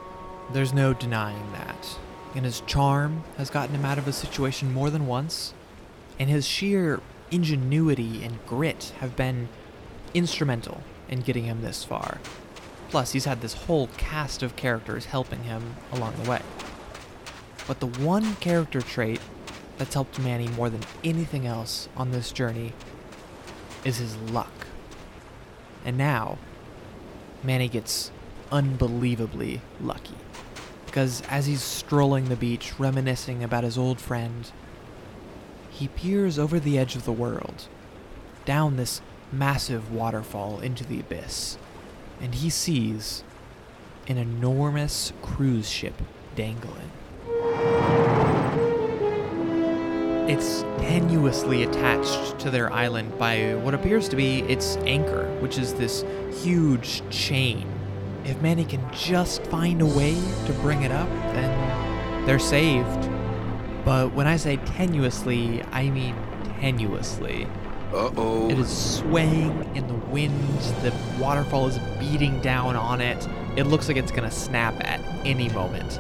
There's 0.52 0.74
no 0.74 0.94
denying 0.94 1.52
that. 1.54 1.98
And 2.36 2.46
his 2.46 2.62
charm 2.62 3.24
has 3.38 3.50
gotten 3.50 3.76
him 3.76 3.86
out 3.86 3.98
of 3.98 4.08
a 4.08 4.14
situation 4.14 4.74
more 4.74 4.90
than 4.90 5.06
once. 5.08 5.54
And 6.20 6.30
his 6.30 6.46
sheer 6.46 7.00
ingenuity 7.32 8.24
and 8.24 8.46
grit 8.46 8.94
have 9.00 9.16
been 9.16 9.50
instrumental 10.14 10.84
in 11.08 11.22
getting 11.22 11.46
him 11.46 11.62
this 11.62 11.84
far. 11.84 12.20
Plus, 12.90 13.12
he's 13.12 13.26
had 13.26 13.42
this 13.42 13.54
whole 13.54 13.88
cast 13.98 14.42
of 14.42 14.56
characters 14.56 15.06
helping 15.06 15.44
him 15.44 15.76
along 15.92 16.16
the 16.22 16.30
way. 16.30 16.42
But 17.68 17.80
the 17.80 17.88
one 17.88 18.36
character 18.38 18.82
trait 18.82 19.22
that's 19.78 19.94
helped 19.94 20.20
Manny 20.20 20.48
more 20.50 20.70
than 20.70 20.82
anything 21.04 21.46
else 21.46 21.88
on 21.96 22.12
this 22.12 22.32
journey 22.32 22.74
is 23.86 23.98
his 23.98 24.16
luck. 24.18 24.68
And 25.86 25.98
now, 25.98 26.38
Manny 27.44 27.70
gets 27.70 28.12
unbelievably 28.52 29.62
lucky. 29.80 30.16
Because 30.86 31.22
as 31.30 31.46
he's 31.46 31.62
strolling 31.62 32.26
the 32.26 32.36
beach, 32.36 32.80
reminiscing 32.80 33.44
about 33.44 33.64
his 33.64 33.78
old 33.78 34.02
friend, 34.02 34.52
he 35.80 35.88
peers 35.88 36.38
over 36.38 36.60
the 36.60 36.78
edge 36.78 36.98
of 36.98 37.06
the 37.06 37.12
world, 37.12 37.70
down 38.44 38.76
this 38.76 39.02
massive 39.32 39.94
waterfall 39.94 40.60
into 40.60 40.84
the 40.84 41.00
abyss, 41.00 41.58
and 42.20 42.36
he 42.36 42.50
sees 42.50 43.24
an 44.06 44.18
enormous 44.18 45.14
cruise 45.22 45.70
ship 45.70 45.94
dangling. 46.36 46.92
It's 50.28 50.64
tenuously 50.80 51.66
attached 51.66 52.38
to 52.40 52.52
their 52.52 52.72
island 52.74 53.18
by 53.18 53.56
what 53.56 53.74
appears 53.74 54.10
to 54.10 54.18
be 54.18 54.42
its 54.42 54.76
anchor, 54.78 55.34
which 55.40 55.58
is 55.58 55.74
this 55.76 56.04
huge 56.44 57.10
chain. 57.10 57.66
If 58.26 58.42
Manny 58.42 58.66
can 58.66 58.86
just 58.94 59.44
find 59.44 59.82
a 59.82 59.86
way 59.86 60.16
to 60.46 60.54
bring 60.62 60.82
it 60.82 60.92
up, 60.92 61.10
then 61.34 62.26
they're 62.26 62.38
saved. 62.38 63.19
But 63.86 64.14
when 64.14 64.28
I 64.28 64.38
say 64.38 64.58
tenuously, 64.58 65.66
I 65.72 65.90
mean 65.90 66.16
tenuously. 66.60 67.48
Uh 67.92 68.12
oh. 68.18 68.50
It 68.50 68.60
is 68.60 68.70
swaying 68.98 69.76
in 69.76 69.88
the 69.88 69.96
wind, 70.12 70.60
the 70.84 70.94
waterfall 71.20 71.68
is 71.68 71.80
beating 72.00 72.40
down 72.42 72.76
on 72.76 73.02
it. 73.02 73.28
It 73.56 73.64
looks 73.64 73.88
like 73.88 73.98
it's 73.98 74.12
gonna 74.12 74.30
snap 74.30 74.76
at 74.86 75.02
any 75.26 75.50
moment. 75.50 76.00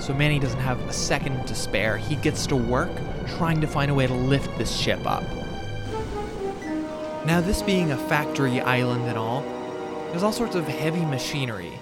so 0.00 0.12
Manny 0.12 0.38
doesn't 0.38 0.60
have 0.60 0.80
a 0.88 0.92
second 0.92 1.46
to 1.46 1.54
spare. 1.54 1.96
He 1.96 2.16
gets 2.16 2.46
to 2.48 2.56
work 2.56 2.90
trying 3.38 3.60
to 3.60 3.66
find 3.66 3.90
a 3.90 3.94
way 3.94 4.06
to 4.06 4.14
lift 4.14 4.56
this 4.58 4.74
ship 4.76 5.00
up. 5.06 5.24
Now, 7.24 7.40
this 7.40 7.62
being 7.62 7.90
a 7.90 7.96
factory 7.96 8.60
island 8.60 9.04
and 9.06 9.18
all, 9.18 9.42
there's 10.10 10.22
all 10.22 10.32
sorts 10.32 10.54
of 10.54 10.66
heavy 10.68 11.04
machinery 11.04 11.72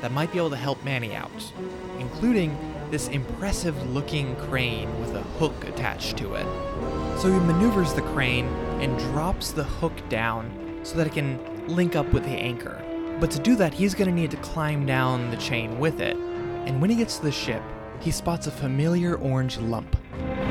that 0.00 0.12
might 0.12 0.30
be 0.32 0.38
able 0.38 0.50
to 0.50 0.56
help 0.56 0.82
Manny 0.84 1.14
out, 1.14 1.30
including 1.98 2.56
this 2.92 3.08
impressive 3.08 3.90
looking 3.90 4.36
crane 4.36 5.00
with 5.00 5.14
a 5.16 5.22
hook 5.38 5.66
attached 5.66 6.18
to 6.18 6.34
it. 6.34 6.46
So 7.18 7.32
he 7.32 7.38
maneuvers 7.40 7.94
the 7.94 8.02
crane 8.02 8.44
and 8.82 8.98
drops 8.98 9.50
the 9.50 9.64
hook 9.64 9.94
down 10.10 10.78
so 10.82 10.98
that 10.98 11.06
it 11.06 11.14
can 11.14 11.40
link 11.66 11.96
up 11.96 12.12
with 12.12 12.24
the 12.24 12.30
anchor. 12.30 12.84
But 13.18 13.30
to 13.30 13.38
do 13.38 13.56
that, 13.56 13.72
he's 13.72 13.94
going 13.94 14.10
to 14.10 14.14
need 14.14 14.30
to 14.32 14.36
climb 14.36 14.84
down 14.84 15.30
the 15.30 15.38
chain 15.38 15.78
with 15.78 16.00
it. 16.02 16.18
And 16.18 16.82
when 16.82 16.90
he 16.90 16.96
gets 16.96 17.16
to 17.16 17.24
the 17.24 17.32
ship, 17.32 17.62
he 18.00 18.10
spots 18.10 18.46
a 18.46 18.50
familiar 18.50 19.16
orange 19.16 19.56
lump. 19.56 19.96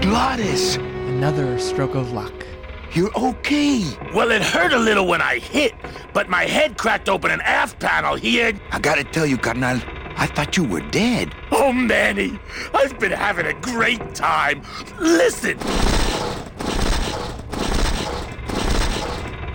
Glottis, 0.01 0.77
Another 0.77 1.59
stroke 1.59 1.93
of 1.93 2.11
luck. 2.11 2.33
you're 2.93 3.15
okay. 3.15 3.83
Well, 4.15 4.31
it 4.31 4.41
hurt 4.41 4.73
a 4.73 4.79
little 4.79 5.05
when 5.05 5.21
I 5.21 5.37
hit, 5.37 5.75
but 6.11 6.27
my 6.27 6.45
head 6.45 6.75
cracked 6.75 7.07
open 7.07 7.29
an 7.29 7.41
aft 7.41 7.79
panel 7.79 8.15
here. 8.15 8.53
I 8.71 8.79
gotta 8.79 9.03
tell 9.03 9.27
you, 9.27 9.37
carnal, 9.37 9.79
I 10.21 10.27
thought 10.27 10.55
you 10.55 10.63
were 10.63 10.81
dead. 10.91 11.33
Oh, 11.51 11.73
Manny, 11.73 12.39
I've 12.75 12.99
been 12.99 13.11
having 13.11 13.47
a 13.47 13.59
great 13.59 14.13
time. 14.13 14.61
Listen. 14.99 15.57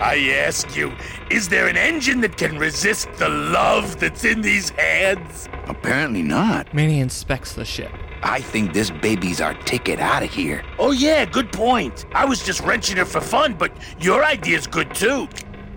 I 0.01 0.43
ask 0.45 0.75
you, 0.75 0.91
is 1.31 1.47
there 1.47 1.69
an 1.69 1.77
engine 1.77 2.19
that 2.19 2.35
can 2.35 2.59
resist 2.59 3.07
the 3.13 3.29
love 3.29 3.97
that's 3.97 4.25
in 4.25 4.41
these 4.41 4.71
hands? 4.71 5.47
Apparently 5.67 6.21
not. 6.21 6.73
Manny 6.73 6.99
inspects 6.99 7.53
the 7.53 7.63
ship. 7.63 7.93
I 8.21 8.41
think 8.41 8.73
this 8.73 8.91
baby's 8.91 9.39
our 9.39 9.53
ticket 9.63 10.01
out 10.01 10.21
of 10.21 10.33
here. 10.33 10.65
Oh, 10.79 10.91
yeah, 10.91 11.23
good 11.23 11.49
point. 11.53 12.05
I 12.11 12.25
was 12.25 12.43
just 12.43 12.59
wrenching 12.59 12.97
it 12.97 13.07
for 13.07 13.21
fun, 13.21 13.53
but 13.53 13.71
your 14.01 14.25
idea's 14.25 14.67
good 14.67 14.93
too. 14.93 15.29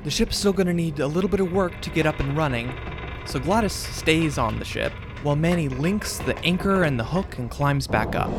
The 0.02 0.10
ship's 0.10 0.36
still 0.36 0.54
going 0.54 0.66
to 0.66 0.74
need 0.74 0.98
a 0.98 1.06
little 1.06 1.30
bit 1.30 1.38
of 1.38 1.52
work 1.52 1.80
to 1.82 1.90
get 1.90 2.06
up 2.06 2.18
and 2.18 2.36
running, 2.36 2.74
so 3.26 3.38
Glottis 3.38 3.72
stays 3.72 4.38
on 4.38 4.58
the 4.58 4.64
ship 4.64 4.92
while 5.22 5.36
Manny 5.36 5.68
links 5.68 6.18
the 6.18 6.38
anchor 6.40 6.84
and 6.84 6.98
the 6.98 7.04
hook 7.04 7.38
and 7.38 7.50
climbs 7.50 7.86
back 7.86 8.14
up. 8.14 8.30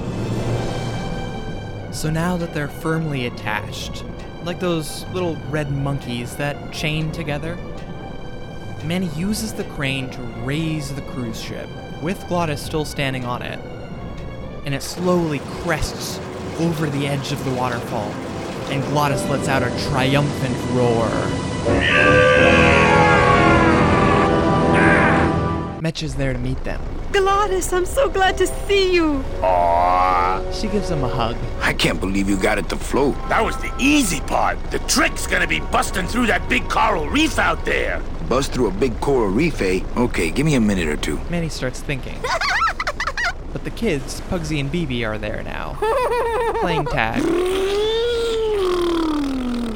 So 1.94 2.10
now 2.10 2.38
that 2.38 2.54
they're 2.54 2.68
firmly 2.68 3.28
attached, 3.28 4.04
like 4.44 4.60
those 4.60 5.06
little 5.08 5.36
red 5.50 5.72
monkeys 5.72 6.36
that 6.38 6.74
chain 6.74 7.12
together, 7.12 7.58
Manny 8.86 9.10
uses 9.16 9.54
the 9.54 9.66
crane 9.66 10.10
to 10.10 10.22
raise 10.44 10.94
the 10.96 11.04
cruise 11.04 11.40
ship, 11.40 11.70
with 12.02 12.26
Glottis 12.28 12.62
still 12.62 12.86
standing 12.86 13.26
on 13.26 13.44
it, 13.44 13.60
and 14.66 14.74
it 14.74 14.82
slowly 14.82 15.40
crests 15.62 16.20
over 16.60 16.90
the 16.90 17.08
edge 17.08 17.32
of 17.32 17.44
the 17.46 17.52
waterfall, 17.52 18.10
and 18.72 18.84
Glottis 18.86 19.24
lets 19.30 19.48
out 19.48 19.62
a 19.62 19.90
triumphant 19.90 20.58
roar. 20.72 22.71
Meche 25.82 26.04
is 26.04 26.14
there 26.14 26.32
to 26.32 26.38
meet 26.38 26.64
them. 26.64 26.80
Glottis, 27.12 27.74
I'm 27.74 27.88
so 27.88 28.08
glad 28.08 28.38
to 28.38 28.46
see 28.46 28.94
you. 28.94 29.26
Aw. 29.42 30.52
She 30.52 30.68
gives 30.68 30.92
him 30.92 31.04
a 31.04 31.08
hug. 31.08 31.36
I 31.60 31.74
can't 31.74 32.00
believe 32.00 32.30
you 32.30 32.38
got 32.38 32.60
it 32.60 32.70
to 32.70 32.76
float. 32.76 33.16
That 33.30 33.44
was 33.44 33.58
the 33.58 33.74
easy 33.80 34.20
part. 34.22 34.60
The 34.70 34.78
trick's 34.80 35.26
gonna 35.26 35.48
be 35.48 35.60
busting 35.60 36.06
through 36.06 36.28
that 36.28 36.48
big 36.48 36.70
coral 36.70 37.10
reef 37.10 37.40
out 37.40 37.66
there. 37.66 38.00
Bust 38.30 38.52
through 38.52 38.68
a 38.68 38.72
big 38.72 39.00
coral 39.02 39.30
reef, 39.30 39.60
eh? 39.60 39.80
Okay, 39.98 40.30
give 40.30 40.46
me 40.46 40.54
a 40.54 40.62
minute 40.62 40.88
or 40.88 40.98
two. 40.98 41.20
Manny 41.32 41.50
starts 41.50 41.80
thinking. 41.82 42.20
But 43.52 43.66
the 43.66 43.72
kids, 43.72 44.22
Pugsy 44.30 44.62
and 44.62 44.72
Bibi, 44.72 45.04
are 45.04 45.18
there 45.18 45.44
now, 45.44 45.78
playing 46.62 46.86
tag. 46.86 47.22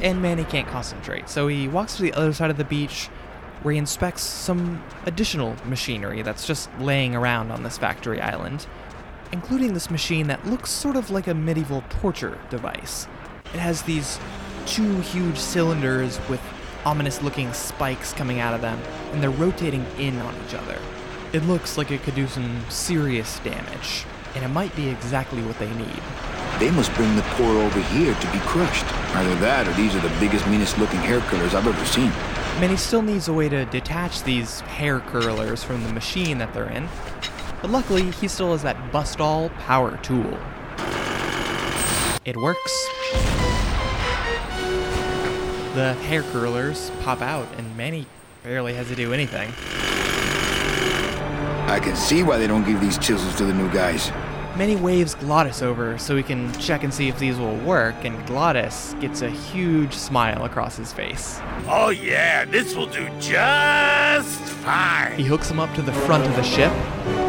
And 0.02 0.22
Manny 0.22 0.44
can't 0.44 0.68
concentrate, 0.68 1.30
so 1.30 1.48
he 1.48 1.68
walks 1.68 1.96
to 1.98 2.04
the 2.04 2.14
other 2.14 2.32
side 2.32 2.52
of 2.52 2.58
the 2.58 2.64
beach 2.64 3.10
where 3.66 3.72
he 3.72 3.80
inspects 3.80 4.22
some 4.22 4.80
additional 5.08 5.56
machinery 5.66 6.22
that's 6.22 6.46
just 6.46 6.70
laying 6.80 7.16
around 7.16 7.50
on 7.50 7.64
this 7.64 7.80
factory 7.80 8.22
island, 8.22 8.68
including 9.32 9.74
this 9.74 9.90
machine 9.90 10.28
that 10.28 10.46
looks 10.46 10.70
sort 10.70 10.96
of 10.96 11.10
like 11.10 11.26
a 11.26 11.34
medieval 11.34 11.84
torture 11.90 12.38
device. 12.52 13.08
It 13.56 13.60
has 13.60 13.82
these 13.82 14.20
two 14.68 15.02
huge 15.02 15.40
cylinders 15.40 16.20
with 16.30 16.40
ominous 16.86 17.24
looking 17.24 17.52
spikes 17.54 18.14
coming 18.14 18.40
out 18.40 18.54
of 18.54 18.62
them, 18.62 18.80
and 19.14 19.24
they're 19.24 19.32
rotating 19.32 19.84
in 19.98 20.16
on 20.20 20.36
each 20.46 20.54
other. 20.54 20.78
It 21.34 21.42
looks 21.46 21.76
like 21.76 21.90
it 21.90 22.04
could 22.04 22.14
do 22.14 22.28
some 22.28 22.64
serious 22.70 23.40
damage, 23.40 24.06
and 24.36 24.46
it 24.46 24.50
might 24.50 24.76
be 24.76 24.90
exactly 24.90 25.42
what 25.42 25.58
they 25.58 25.74
need. 25.74 26.04
They 26.60 26.70
must 26.70 26.94
bring 26.94 27.16
the 27.16 27.24
core 27.34 27.58
over 27.64 27.82
here 27.82 28.14
to 28.14 28.32
be 28.32 28.38
crushed. 28.42 28.86
Either 29.16 29.34
that 29.38 29.68
or 29.68 29.74
these 29.74 29.96
are 29.96 30.02
the 30.02 30.16
biggest, 30.20 30.46
meanest 30.50 30.78
looking 30.78 31.00
hair 31.00 31.20
curlers 31.22 31.56
I've 31.56 31.66
ever 31.66 31.86
seen. 31.86 32.12
Manny 32.60 32.78
still 32.78 33.02
needs 33.02 33.28
a 33.28 33.34
way 33.34 33.50
to 33.50 33.66
detach 33.66 34.24
these 34.24 34.62
hair 34.62 35.02
curlers 35.02 35.62
from 35.62 35.84
the 35.84 35.92
machine 35.92 36.38
that 36.38 36.54
they're 36.54 36.70
in, 36.70 36.88
but 37.62 37.70
luckily 37.70 38.12
he 38.12 38.30
still 38.30 38.54
has 38.54 38.64
that 38.64 38.94
bust 38.94 39.20
all 39.20 39.50
power 39.50 39.98
tool. 39.98 40.38
It 42.24 42.38
works. 42.38 42.88
The 45.76 45.94
hair 46.06 46.24
curlers 46.24 46.92
pop 47.04 47.22
out, 47.22 47.48
and 47.58 47.76
Manny 47.76 48.08
barely 48.42 48.74
has 48.76 48.88
to 48.88 48.96
do 48.96 49.12
anything. 49.12 49.52
I 51.70 51.80
can 51.84 51.98
see 51.98 52.24
why 52.24 52.38
they 52.38 52.48
don't 52.48 52.64
give 52.64 52.80
these 52.80 52.98
chisels 52.98 53.36
to 53.36 53.44
the 53.44 53.54
new 53.54 53.70
guys. 53.74 54.12
Manny 54.58 54.78
waves 54.78 55.16
Glottis 55.16 55.62
over 55.62 55.98
so 55.98 56.16
we 56.16 56.24
can 56.24 56.50
check 56.62 56.84
and 56.84 56.94
see 56.94 57.10
if 57.10 57.20
these 57.20 57.38
will 57.38 57.58
work, 57.58 58.06
and 58.06 58.26
Glottis 58.26 58.96
gets 59.02 59.22
a 59.22 59.30
huge 59.30 59.94
smile 59.94 60.46
across 60.46 60.78
his 60.78 60.94
face. 60.94 61.42
Oh, 61.68 61.90
yeah, 61.90 62.46
this 62.46 62.74
will 62.74 62.86
do 62.86 63.10
just 63.20 64.40
fine. 64.40 65.12
He 65.18 65.26
hooks 65.26 65.52
him 65.52 65.60
up 65.60 65.76
to 65.76 65.82
the 65.82 65.92
front 65.92 66.26
of 66.26 66.34
the 66.38 66.44
ship, 66.44 66.72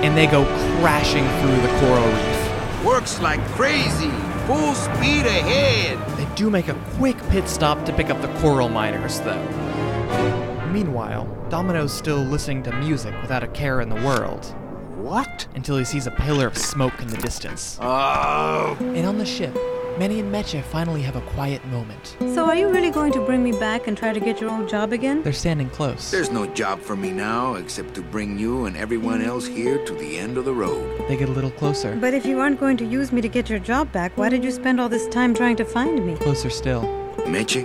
and 0.04 0.16
they 0.16 0.28
go 0.28 0.44
crashing 0.78 1.24
through 1.40 1.60
the 1.62 1.80
coral 1.80 2.06
reef. 2.06 2.84
Works 2.84 3.20
like 3.20 3.40
crazy. 3.48 4.10
Full 4.46 4.74
speed 4.74 5.26
ahead. 5.26 5.98
They 6.16 6.32
do 6.36 6.48
make 6.48 6.68
a 6.68 6.80
quick 6.94 7.18
pit 7.30 7.48
stop 7.48 7.84
to 7.86 7.92
pick 7.92 8.08
up 8.08 8.22
the 8.22 8.32
coral 8.40 8.68
miners, 8.68 9.18
though. 9.18 10.70
Meanwhile, 10.70 11.26
Domino's 11.48 11.92
still 11.92 12.22
listening 12.22 12.62
to 12.62 12.72
music 12.76 13.20
without 13.20 13.42
a 13.42 13.48
care 13.48 13.80
in 13.80 13.88
the 13.88 13.96
world 13.96 14.54
What? 14.96 15.46
until 15.56 15.78
he 15.78 15.84
sees 15.84 16.06
a 16.06 16.10
pillar 16.10 16.46
of 16.46 16.56
smoke 16.56 17.00
in 17.00 17.08
the 17.08 17.16
distance. 17.16 17.78
Oh. 17.80 18.76
And 18.80 19.04
on 19.06 19.18
the 19.18 19.26
ship, 19.26 19.54
Manny 19.98 20.20
and 20.20 20.30
Meche 20.30 20.62
finally 20.62 21.00
have 21.02 21.16
a 21.16 21.22
quiet 21.22 21.64
moment. 21.66 22.16
So, 22.20 22.44
are 22.44 22.54
you 22.54 22.68
really 22.68 22.90
going 22.90 23.12
to 23.12 23.20
bring 23.24 23.42
me 23.42 23.52
back 23.52 23.86
and 23.86 23.96
try 23.96 24.12
to 24.12 24.20
get 24.20 24.40
your 24.40 24.50
old 24.50 24.68
job 24.68 24.92
again? 24.92 25.22
They're 25.22 25.32
standing 25.32 25.70
close. 25.70 26.10
There's 26.10 26.30
no 26.30 26.46
job 26.46 26.82
for 26.82 26.94
me 26.94 27.10
now 27.10 27.54
except 27.54 27.94
to 27.94 28.02
bring 28.02 28.38
you 28.38 28.66
and 28.66 28.76
everyone 28.76 29.22
else 29.22 29.46
here 29.46 29.84
to 29.86 29.94
the 29.94 30.18
end 30.18 30.36
of 30.36 30.44
the 30.44 30.52
road. 30.52 31.08
They 31.08 31.16
get 31.16 31.30
a 31.30 31.32
little 31.32 31.50
closer. 31.50 31.96
But 31.96 32.12
if 32.12 32.26
you 32.26 32.40
aren't 32.40 32.60
going 32.60 32.76
to 32.76 32.84
use 32.84 33.10
me 33.10 33.22
to 33.22 33.28
get 33.28 33.48
your 33.48 33.58
job 33.58 33.90
back, 33.92 34.16
why 34.16 34.28
did 34.28 34.44
you 34.44 34.50
spend 34.50 34.80
all 34.80 34.90
this 34.90 35.08
time 35.08 35.34
trying 35.34 35.56
to 35.56 35.64
find 35.64 36.06
me? 36.06 36.16
Closer 36.16 36.50
still. 36.50 36.82
Meche, 37.26 37.64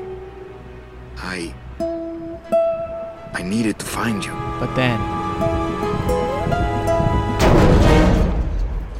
I. 1.17 1.53
I 3.33 3.43
needed 3.43 3.77
to 3.79 3.85
find 3.85 4.23
you. 4.23 4.31
But 4.59 4.73
then. 4.75 5.20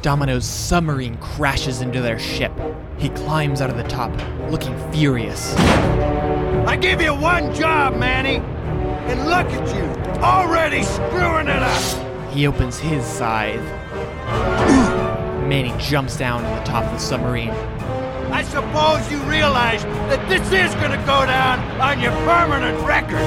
Domino's 0.02 0.44
submarine 0.44 1.16
crashes 1.18 1.80
into 1.80 2.02
their 2.02 2.18
ship. 2.18 2.52
He 2.98 3.08
climbs 3.10 3.60
out 3.60 3.70
of 3.70 3.76
the 3.76 3.84
top, 3.84 4.10
looking 4.50 4.76
furious. 4.90 5.54
I 5.56 6.76
give 6.76 7.00
you 7.00 7.14
one 7.14 7.54
job, 7.54 7.96
Manny. 7.96 8.36
And 8.36 9.26
look 9.26 9.46
at 9.46 9.76
you, 9.76 9.82
already 10.20 10.82
screwing 10.82 11.46
it 11.46 11.62
up. 11.62 12.32
He 12.32 12.48
opens 12.48 12.80
his 12.80 13.04
scythe. 13.04 13.60
Manny 15.48 15.72
jumps 15.78 16.16
down 16.16 16.42
to 16.42 16.48
the 16.48 16.64
top 16.64 16.84
of 16.84 16.92
the 16.92 16.98
submarine. 16.98 17.50
I 17.50 18.42
suppose 18.42 19.08
you 19.10 19.18
realize 19.20 19.84
that 19.84 20.28
this 20.28 20.40
is 20.50 20.74
gonna 20.76 20.96
go 21.06 21.26
down 21.26 21.60
on 21.80 22.00
your 22.00 22.12
permanent 22.12 22.84
record. 22.84 23.20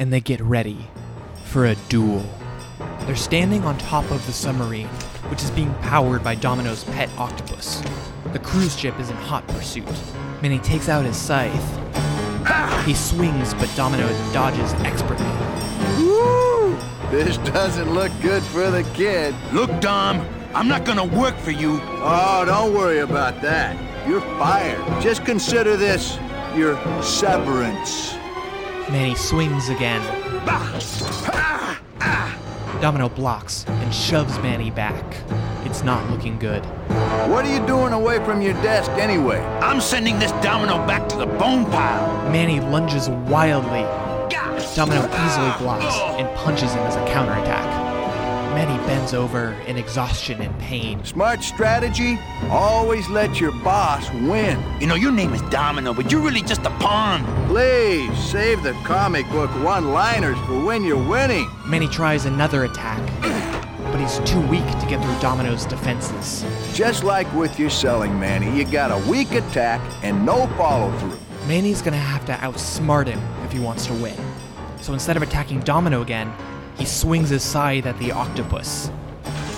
and 0.00 0.12
they 0.12 0.20
get 0.20 0.40
ready 0.42 0.86
for 1.46 1.66
a 1.66 1.74
duel. 1.88 2.24
They're 3.00 3.16
standing 3.16 3.64
on 3.64 3.78
top 3.78 4.08
of 4.12 4.24
the 4.26 4.32
submarine, 4.32 4.88
which 5.28 5.42
is 5.42 5.50
being 5.50 5.72
powered 5.82 6.24
by 6.24 6.34
Domino's 6.34 6.84
pet 6.84 7.10
octopus. 7.18 7.82
The 8.32 8.38
cruise 8.38 8.78
ship 8.78 8.98
is 9.00 9.10
in 9.10 9.16
hot 9.16 9.46
pursuit. 9.48 9.88
Manny 10.42 10.58
takes 10.58 10.88
out 10.88 11.04
his 11.04 11.16
scythe. 11.16 11.78
He 12.86 12.94
swings, 12.94 13.54
but 13.54 13.70
Domino 13.76 14.08
dodges 14.32 14.72
expertly. 14.84 15.26
Woo! 15.98 16.78
This 17.10 17.36
doesn't 17.38 17.92
look 17.92 18.12
good 18.22 18.42
for 18.44 18.70
the 18.70 18.84
kid. 18.94 19.34
Look, 19.52 19.80
Dom, 19.80 20.26
I'm 20.54 20.68
not 20.68 20.84
gonna 20.84 21.04
work 21.04 21.36
for 21.36 21.50
you. 21.50 21.80
Oh, 21.82 22.44
don't 22.46 22.74
worry 22.74 23.00
about 23.00 23.42
that. 23.42 23.76
You're 24.08 24.20
fired. 24.38 25.02
Just 25.02 25.24
consider 25.24 25.76
this 25.76 26.18
your 26.56 26.76
severance. 27.02 28.14
Manny 28.90 29.14
swings 29.14 29.68
again. 29.68 30.00
Ah! 30.46 31.80
Domino 32.80 33.10
blocks 33.10 33.66
and 33.68 33.94
shoves 33.94 34.38
Manny 34.38 34.70
back. 34.70 35.04
It's 35.66 35.82
not 35.82 36.08
looking 36.10 36.38
good. 36.38 36.64
What 37.28 37.44
are 37.44 37.54
you 37.54 37.64
doing 37.66 37.92
away 37.92 38.24
from 38.24 38.40
your 38.40 38.54
desk 38.54 38.90
anyway? 38.92 39.38
I'm 39.60 39.82
sending 39.82 40.18
this 40.18 40.32
domino 40.42 40.78
back 40.86 41.06
to 41.10 41.16
the 41.18 41.26
bone 41.26 41.66
pile. 41.66 42.30
Manny 42.30 42.58
lunges 42.58 43.10
wildly. 43.10 43.82
Domino 44.74 45.02
easily 45.26 45.52
blocks 45.58 45.94
and 46.18 46.34
punches 46.38 46.72
him 46.72 46.80
as 46.84 46.96
a 46.96 47.04
counterattack. 47.12 47.89
Manny 48.50 48.76
bends 48.84 49.14
over 49.14 49.52
in 49.68 49.76
exhaustion 49.76 50.42
and 50.42 50.58
pain. 50.58 51.04
Smart 51.04 51.44
strategy? 51.44 52.18
Always 52.50 53.08
let 53.08 53.40
your 53.40 53.52
boss 53.62 54.10
win. 54.10 54.60
You 54.80 54.88
know, 54.88 54.96
your 54.96 55.12
name 55.12 55.32
is 55.32 55.40
Domino, 55.42 55.94
but 55.94 56.10
you're 56.10 56.20
really 56.20 56.42
just 56.42 56.62
a 56.62 56.70
pawn. 56.80 57.24
Please 57.46 58.12
save 58.18 58.64
the 58.64 58.72
comic 58.84 59.28
book 59.30 59.50
one 59.62 59.92
liners 59.92 60.36
for 60.46 60.64
when 60.64 60.82
you're 60.82 61.08
winning. 61.08 61.48
Manny 61.64 61.86
tries 61.86 62.24
another 62.24 62.64
attack, 62.64 63.00
but 63.84 64.00
he's 64.00 64.18
too 64.28 64.40
weak 64.48 64.66
to 64.80 64.86
get 64.88 65.00
through 65.00 65.20
Domino's 65.20 65.64
defenses. 65.64 66.44
Just 66.74 67.04
like 67.04 67.32
with 67.32 67.56
your 67.56 67.70
selling, 67.70 68.18
Manny, 68.18 68.50
you 68.58 68.64
got 68.64 68.90
a 68.90 69.10
weak 69.10 69.30
attack 69.30 69.80
and 70.02 70.26
no 70.26 70.48
follow 70.56 70.90
through. 70.98 71.16
Manny's 71.46 71.82
gonna 71.82 71.96
have 71.96 72.26
to 72.26 72.32
outsmart 72.32 73.06
him 73.06 73.20
if 73.44 73.52
he 73.52 73.60
wants 73.60 73.86
to 73.86 73.94
win. 73.94 74.18
So 74.80 74.92
instead 74.92 75.16
of 75.16 75.22
attacking 75.22 75.60
Domino 75.60 76.02
again, 76.02 76.32
he 76.76 76.84
swings 76.84 77.30
his 77.30 77.42
scythe 77.42 77.86
at 77.86 77.98
the 77.98 78.12
octopus. 78.12 78.90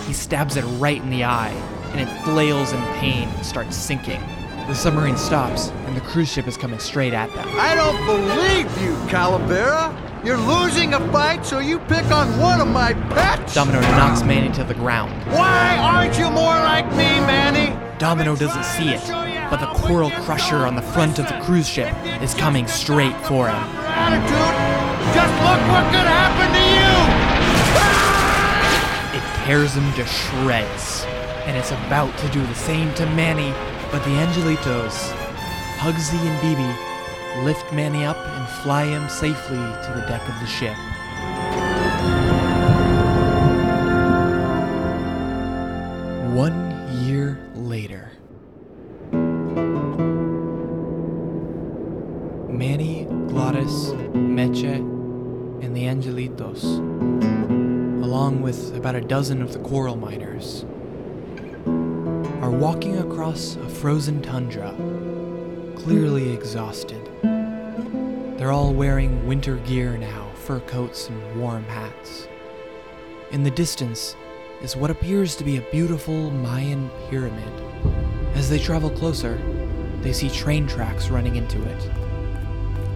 He 0.06 0.12
stabs 0.12 0.56
it 0.56 0.64
right 0.78 1.00
in 1.00 1.10
the 1.10 1.24
eye, 1.24 1.52
and 1.92 2.00
it 2.00 2.24
flails 2.24 2.72
in 2.72 2.80
pain 2.94 3.28
and 3.28 3.46
starts 3.46 3.76
sinking. 3.76 4.20
The 4.66 4.74
submarine 4.74 5.16
stops, 5.16 5.68
and 5.86 5.96
the 5.96 6.00
cruise 6.00 6.30
ship 6.30 6.46
is 6.46 6.56
coming 6.56 6.78
straight 6.78 7.12
at 7.12 7.32
them. 7.34 7.48
I 7.52 7.74
don't 7.74 8.04
believe 8.06 8.82
you, 8.82 8.94
Calavera. 9.08 9.92
You're 10.24 10.38
losing 10.38 10.94
a 10.94 11.00
fight, 11.10 11.44
so 11.44 11.58
you 11.58 11.80
pick 11.80 12.04
on 12.12 12.38
one 12.38 12.60
of 12.60 12.68
my 12.68 12.94
pets? 12.94 13.54
Domino 13.54 13.80
knocks 13.80 14.22
Manny 14.22 14.52
to 14.54 14.62
the 14.62 14.74
ground. 14.74 15.12
Why 15.32 15.76
aren't 15.78 16.16
you 16.16 16.30
more 16.30 16.54
like 16.54 16.88
me, 16.92 17.18
Manny? 17.26 17.76
Domino 17.98 18.36
doesn't 18.36 18.64
see 18.64 18.90
it, 18.90 19.02
but 19.50 19.58
the 19.58 19.66
coral 19.74 20.10
crusher 20.22 20.64
on 20.64 20.76
the 20.76 20.82
front 20.82 21.18
of 21.18 21.26
the 21.26 21.40
cruise 21.42 21.68
ship 21.68 21.92
is 22.22 22.34
coming 22.34 22.68
straight 22.68 23.16
for 23.26 23.48
him. 23.48 23.56
Attitude. 23.56 25.12
Just 25.12 25.34
look 25.42 25.60
what 25.68 25.84
could 25.90 26.06
happen 26.06 26.54
to 26.54 26.61
tears 29.44 29.74
him 29.74 29.92
to 29.94 30.06
shreds, 30.06 31.04
and 31.46 31.56
it's 31.56 31.72
about 31.72 32.16
to 32.18 32.28
do 32.28 32.40
the 32.46 32.54
same 32.54 32.94
to 32.94 33.04
Manny, 33.06 33.50
but 33.90 34.02
the 34.04 34.10
Angelitos, 34.10 35.10
Pugsy 35.78 36.16
and 36.16 36.40
Bibi, 36.40 37.44
lift 37.44 37.72
Manny 37.72 38.04
up 38.04 38.16
and 38.16 38.48
fly 38.62 38.84
him 38.84 39.08
safely 39.08 39.56
to 39.56 39.92
the 39.96 40.06
deck 40.06 40.22
of 40.28 40.38
the 40.40 40.46
ship. 40.46 40.76
Dozen 59.12 59.42
of 59.42 59.52
the 59.52 59.58
coral 59.58 59.94
miners, 59.94 60.64
are 62.40 62.50
walking 62.50 62.96
across 62.96 63.56
a 63.56 63.68
frozen 63.68 64.22
tundra, 64.22 64.74
clearly 65.76 66.32
exhausted. 66.32 67.10
They're 68.38 68.52
all 68.52 68.72
wearing 68.72 69.26
winter 69.26 69.56
gear 69.66 69.98
now, 69.98 70.30
fur 70.34 70.60
coats 70.60 71.10
and 71.10 71.38
warm 71.38 71.62
hats. 71.64 72.26
In 73.32 73.42
the 73.42 73.50
distance 73.50 74.16
is 74.62 74.76
what 74.76 74.90
appears 74.90 75.36
to 75.36 75.44
be 75.44 75.58
a 75.58 75.70
beautiful 75.70 76.30
Mayan 76.30 76.90
pyramid. 77.10 77.52
As 78.34 78.48
they 78.48 78.58
travel 78.58 78.88
closer, 78.88 79.38
they 80.00 80.14
see 80.14 80.30
train 80.30 80.66
tracks 80.66 81.10
running 81.10 81.36
into 81.36 81.62
it. 81.62 81.90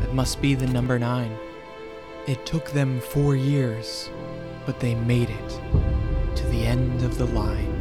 That 0.00 0.14
must 0.14 0.40
be 0.40 0.54
the 0.54 0.66
number 0.66 0.98
nine. 0.98 1.36
It 2.26 2.46
took 2.46 2.70
them 2.70 3.00
four 3.00 3.36
years, 3.36 4.08
but 4.64 4.80
they 4.80 4.94
made 4.94 5.28
it 5.28 5.85
to 6.36 6.46
the 6.46 6.64
end 6.64 7.02
of 7.02 7.18
the 7.18 7.26
line. 7.26 7.72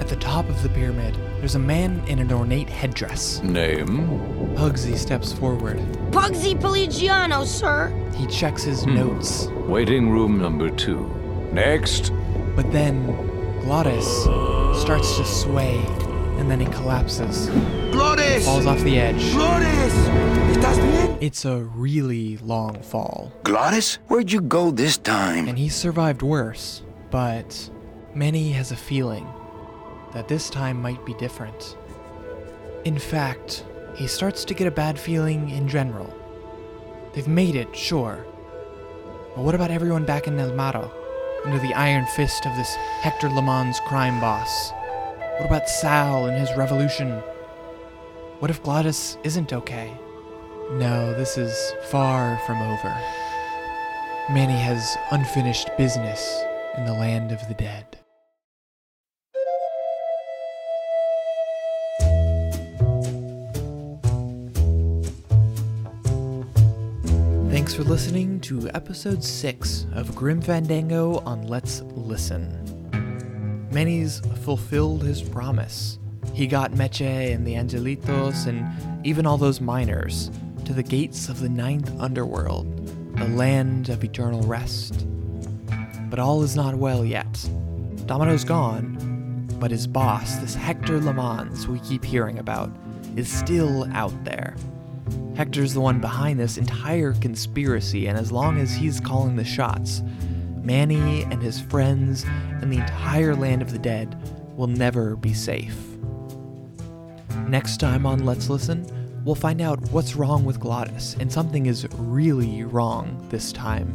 At 0.00 0.08
the 0.08 0.16
top 0.16 0.48
of 0.48 0.62
the 0.62 0.68
pyramid, 0.70 1.14
there's 1.38 1.54
a 1.54 1.58
man 1.58 2.02
in 2.08 2.18
an 2.18 2.32
ornate 2.32 2.68
headdress. 2.70 3.42
Name? 3.42 4.08
Pugsy 4.56 4.96
steps 4.96 5.32
forward. 5.32 5.78
Pugsy 6.10 6.58
Pelagiano, 6.58 7.44
sir. 7.44 7.92
He 8.16 8.26
checks 8.26 8.62
his 8.62 8.84
hmm. 8.84 8.94
notes, 8.94 9.46
Waiting 9.68 10.08
room 10.10 10.38
number 10.38 10.70
two. 10.70 11.06
Next. 11.52 12.12
but 12.56 12.70
then 12.72 13.06
Glottis 13.60 14.24
starts 14.80 15.16
to 15.18 15.24
sway, 15.24 15.76
and 16.38 16.50
then 16.50 16.60
he 16.60 16.66
collapses, 16.66 17.48
Glottis! 17.92 18.44
falls 18.44 18.66
off 18.66 18.80
the 18.80 18.98
edge. 18.98 19.32
Glottis! 19.32 19.92
¿Estás 20.56 20.76
bien? 20.76 21.18
It's 21.20 21.44
a 21.44 21.58
really 21.58 22.38
long 22.38 22.80
fall, 22.82 23.32
Glottis, 23.44 23.98
where'd 24.08 24.32
you 24.32 24.40
go 24.40 24.70
this 24.70 24.96
time? 24.96 25.46
and 25.48 25.58
he 25.58 25.68
survived 25.68 26.22
worse, 26.22 26.82
but 27.10 27.70
Manny 28.12 28.50
has 28.50 28.72
a 28.72 28.76
feeling 28.76 29.28
that 30.12 30.26
this 30.26 30.50
time 30.50 30.82
might 30.82 31.06
be 31.06 31.14
different. 31.14 31.76
In 32.84 32.98
fact, 32.98 33.64
he 33.94 34.08
starts 34.08 34.44
to 34.46 34.54
get 34.54 34.66
a 34.66 34.72
bad 34.72 34.98
feeling 34.98 35.50
in 35.50 35.68
general. 35.68 36.12
They've 37.12 37.28
made 37.28 37.54
it, 37.54 37.76
sure. 37.76 38.26
But 39.36 39.44
what 39.44 39.54
about 39.54 39.70
everyone 39.70 40.04
back 40.04 40.26
in 40.26 40.36
El 40.40 40.54
Marrow, 40.54 40.90
under 41.44 41.60
the 41.60 41.72
iron 41.74 42.04
fist 42.16 42.46
of 42.46 42.56
this 42.56 42.74
Hector 43.00 43.28
Lamont's 43.28 43.78
crime 43.86 44.18
boss? 44.18 44.72
What 45.38 45.46
about 45.46 45.68
Sal 45.68 46.26
and 46.26 46.36
his 46.36 46.56
revolution? 46.56 47.12
What 48.40 48.50
if 48.50 48.60
Glottis 48.64 49.18
isn't 49.22 49.52
okay? 49.52 49.96
No, 50.72 51.14
this 51.14 51.38
is 51.38 51.54
far 51.90 52.40
from 52.44 52.60
over. 52.60 52.88
Manny 54.30 54.58
has 54.58 54.96
unfinished 55.12 55.70
business 55.78 56.42
in 56.76 56.86
the 56.86 56.92
land 56.92 57.30
of 57.30 57.46
the 57.46 57.54
dead. 57.54 57.99
For 67.80 67.86
listening 67.86 68.40
to 68.40 68.68
episode 68.74 69.24
6 69.24 69.86
of 69.94 70.14
Grim 70.14 70.42
Fandango 70.42 71.20
on 71.20 71.46
Let's 71.46 71.80
Listen. 71.94 73.66
Manny's 73.72 74.20
fulfilled 74.44 75.02
his 75.02 75.22
promise. 75.22 75.98
He 76.34 76.46
got 76.46 76.72
Meche 76.72 77.32
and 77.34 77.46
the 77.46 77.54
Angelitos 77.54 78.46
and 78.46 78.66
even 79.06 79.24
all 79.24 79.38
those 79.38 79.62
miners 79.62 80.30
to 80.66 80.74
the 80.74 80.82
gates 80.82 81.30
of 81.30 81.40
the 81.40 81.48
ninth 81.48 81.90
underworld, 81.98 83.16
the 83.16 83.28
land 83.28 83.88
of 83.88 84.04
eternal 84.04 84.42
rest. 84.42 85.06
But 86.10 86.18
all 86.18 86.42
is 86.42 86.54
not 86.54 86.74
well 86.74 87.02
yet. 87.02 87.48
Domino's 88.04 88.44
gone, 88.44 89.48
but 89.58 89.70
his 89.70 89.86
boss, 89.86 90.36
this 90.36 90.54
Hector 90.54 91.00
LeMans 91.00 91.64
we 91.66 91.80
keep 91.80 92.04
hearing 92.04 92.40
about, 92.40 92.70
is 93.16 93.32
still 93.32 93.90
out 93.94 94.22
there. 94.22 94.54
Hector's 95.40 95.72
the 95.72 95.80
one 95.80 96.02
behind 96.02 96.38
this 96.38 96.58
entire 96.58 97.14
conspiracy, 97.14 98.08
and 98.08 98.18
as 98.18 98.30
long 98.30 98.58
as 98.58 98.74
he's 98.74 99.00
calling 99.00 99.36
the 99.36 99.42
shots, 99.42 100.02
Manny 100.62 101.22
and 101.22 101.42
his 101.42 101.58
friends 101.58 102.26
and 102.60 102.70
the 102.70 102.76
entire 102.76 103.34
land 103.34 103.62
of 103.62 103.72
the 103.72 103.78
dead 103.78 104.22
will 104.54 104.66
never 104.66 105.16
be 105.16 105.32
safe. 105.32 105.74
Next 107.48 107.78
time 107.78 108.04
on 108.04 108.26
Let's 108.26 108.50
Listen, 108.50 108.84
we'll 109.24 109.34
find 109.34 109.62
out 109.62 109.80
what's 109.92 110.14
wrong 110.14 110.44
with 110.44 110.60
Glottis, 110.60 111.16
and 111.18 111.32
something 111.32 111.64
is 111.64 111.88
really 111.94 112.64
wrong 112.64 113.26
this 113.30 113.50
time. 113.50 113.90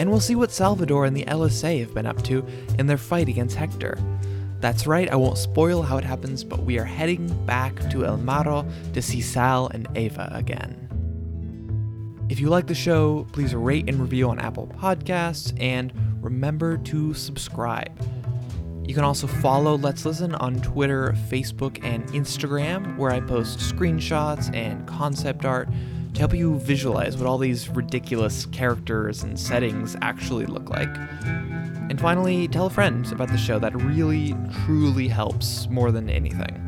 And 0.00 0.10
we'll 0.10 0.18
see 0.18 0.34
what 0.34 0.50
Salvador 0.50 1.04
and 1.04 1.16
the 1.16 1.24
LSA 1.26 1.78
have 1.78 1.94
been 1.94 2.04
up 2.04 2.20
to 2.24 2.44
in 2.80 2.88
their 2.88 2.98
fight 2.98 3.28
against 3.28 3.54
Hector. 3.54 3.96
That's 4.60 4.86
right, 4.86 5.08
I 5.08 5.14
won't 5.16 5.38
spoil 5.38 5.82
how 5.82 5.98
it 5.98 6.04
happens, 6.04 6.42
but 6.42 6.64
we 6.64 6.78
are 6.78 6.84
heading 6.84 7.28
back 7.46 7.88
to 7.90 8.04
El 8.04 8.16
Marrow 8.16 8.66
to 8.92 9.00
see 9.00 9.20
Sal 9.20 9.68
and 9.68 9.86
Ava 9.94 10.30
again. 10.32 10.84
If 12.28 12.40
you 12.40 12.48
like 12.48 12.66
the 12.66 12.74
show, 12.74 13.26
please 13.32 13.54
rate 13.54 13.88
and 13.88 14.00
review 14.00 14.28
on 14.28 14.38
Apple 14.40 14.66
Podcasts 14.66 15.58
and 15.62 15.92
remember 16.20 16.76
to 16.76 17.14
subscribe. 17.14 17.90
You 18.84 18.94
can 18.94 19.04
also 19.04 19.26
follow 19.26 19.76
Let's 19.76 20.04
Listen 20.04 20.34
on 20.34 20.60
Twitter, 20.60 21.14
Facebook, 21.28 21.82
and 21.84 22.06
Instagram, 22.08 22.96
where 22.96 23.12
I 23.12 23.20
post 23.20 23.60
screenshots 23.60 24.54
and 24.54 24.86
concept 24.88 25.44
art 25.44 25.68
to 26.14 26.18
help 26.18 26.34
you 26.34 26.58
visualize 26.58 27.16
what 27.16 27.26
all 27.26 27.38
these 27.38 27.68
ridiculous 27.68 28.46
characters 28.46 29.22
and 29.22 29.38
settings 29.38 29.94
actually 30.02 30.46
look 30.46 30.68
like. 30.68 30.88
And 31.90 31.98
finally, 31.98 32.48
tell 32.48 32.66
a 32.66 32.70
friend 32.70 33.10
about 33.10 33.28
the 33.28 33.38
show. 33.38 33.58
That 33.58 33.74
really, 33.74 34.34
truly 34.64 35.08
helps 35.08 35.68
more 35.68 35.90
than 35.90 36.10
anything. 36.10 36.64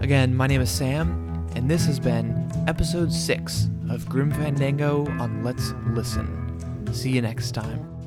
Again, 0.00 0.34
my 0.34 0.46
name 0.46 0.62
is 0.62 0.70
Sam, 0.70 1.46
and 1.54 1.70
this 1.70 1.84
has 1.84 2.00
been 2.00 2.50
episode 2.66 3.12
6 3.12 3.68
of 3.90 4.08
Grim 4.08 4.30
Fandango 4.30 5.06
on 5.20 5.44
Let's 5.44 5.74
Listen. 5.88 6.36
See 6.92 7.10
you 7.10 7.20
next 7.20 7.52
time. 7.52 7.99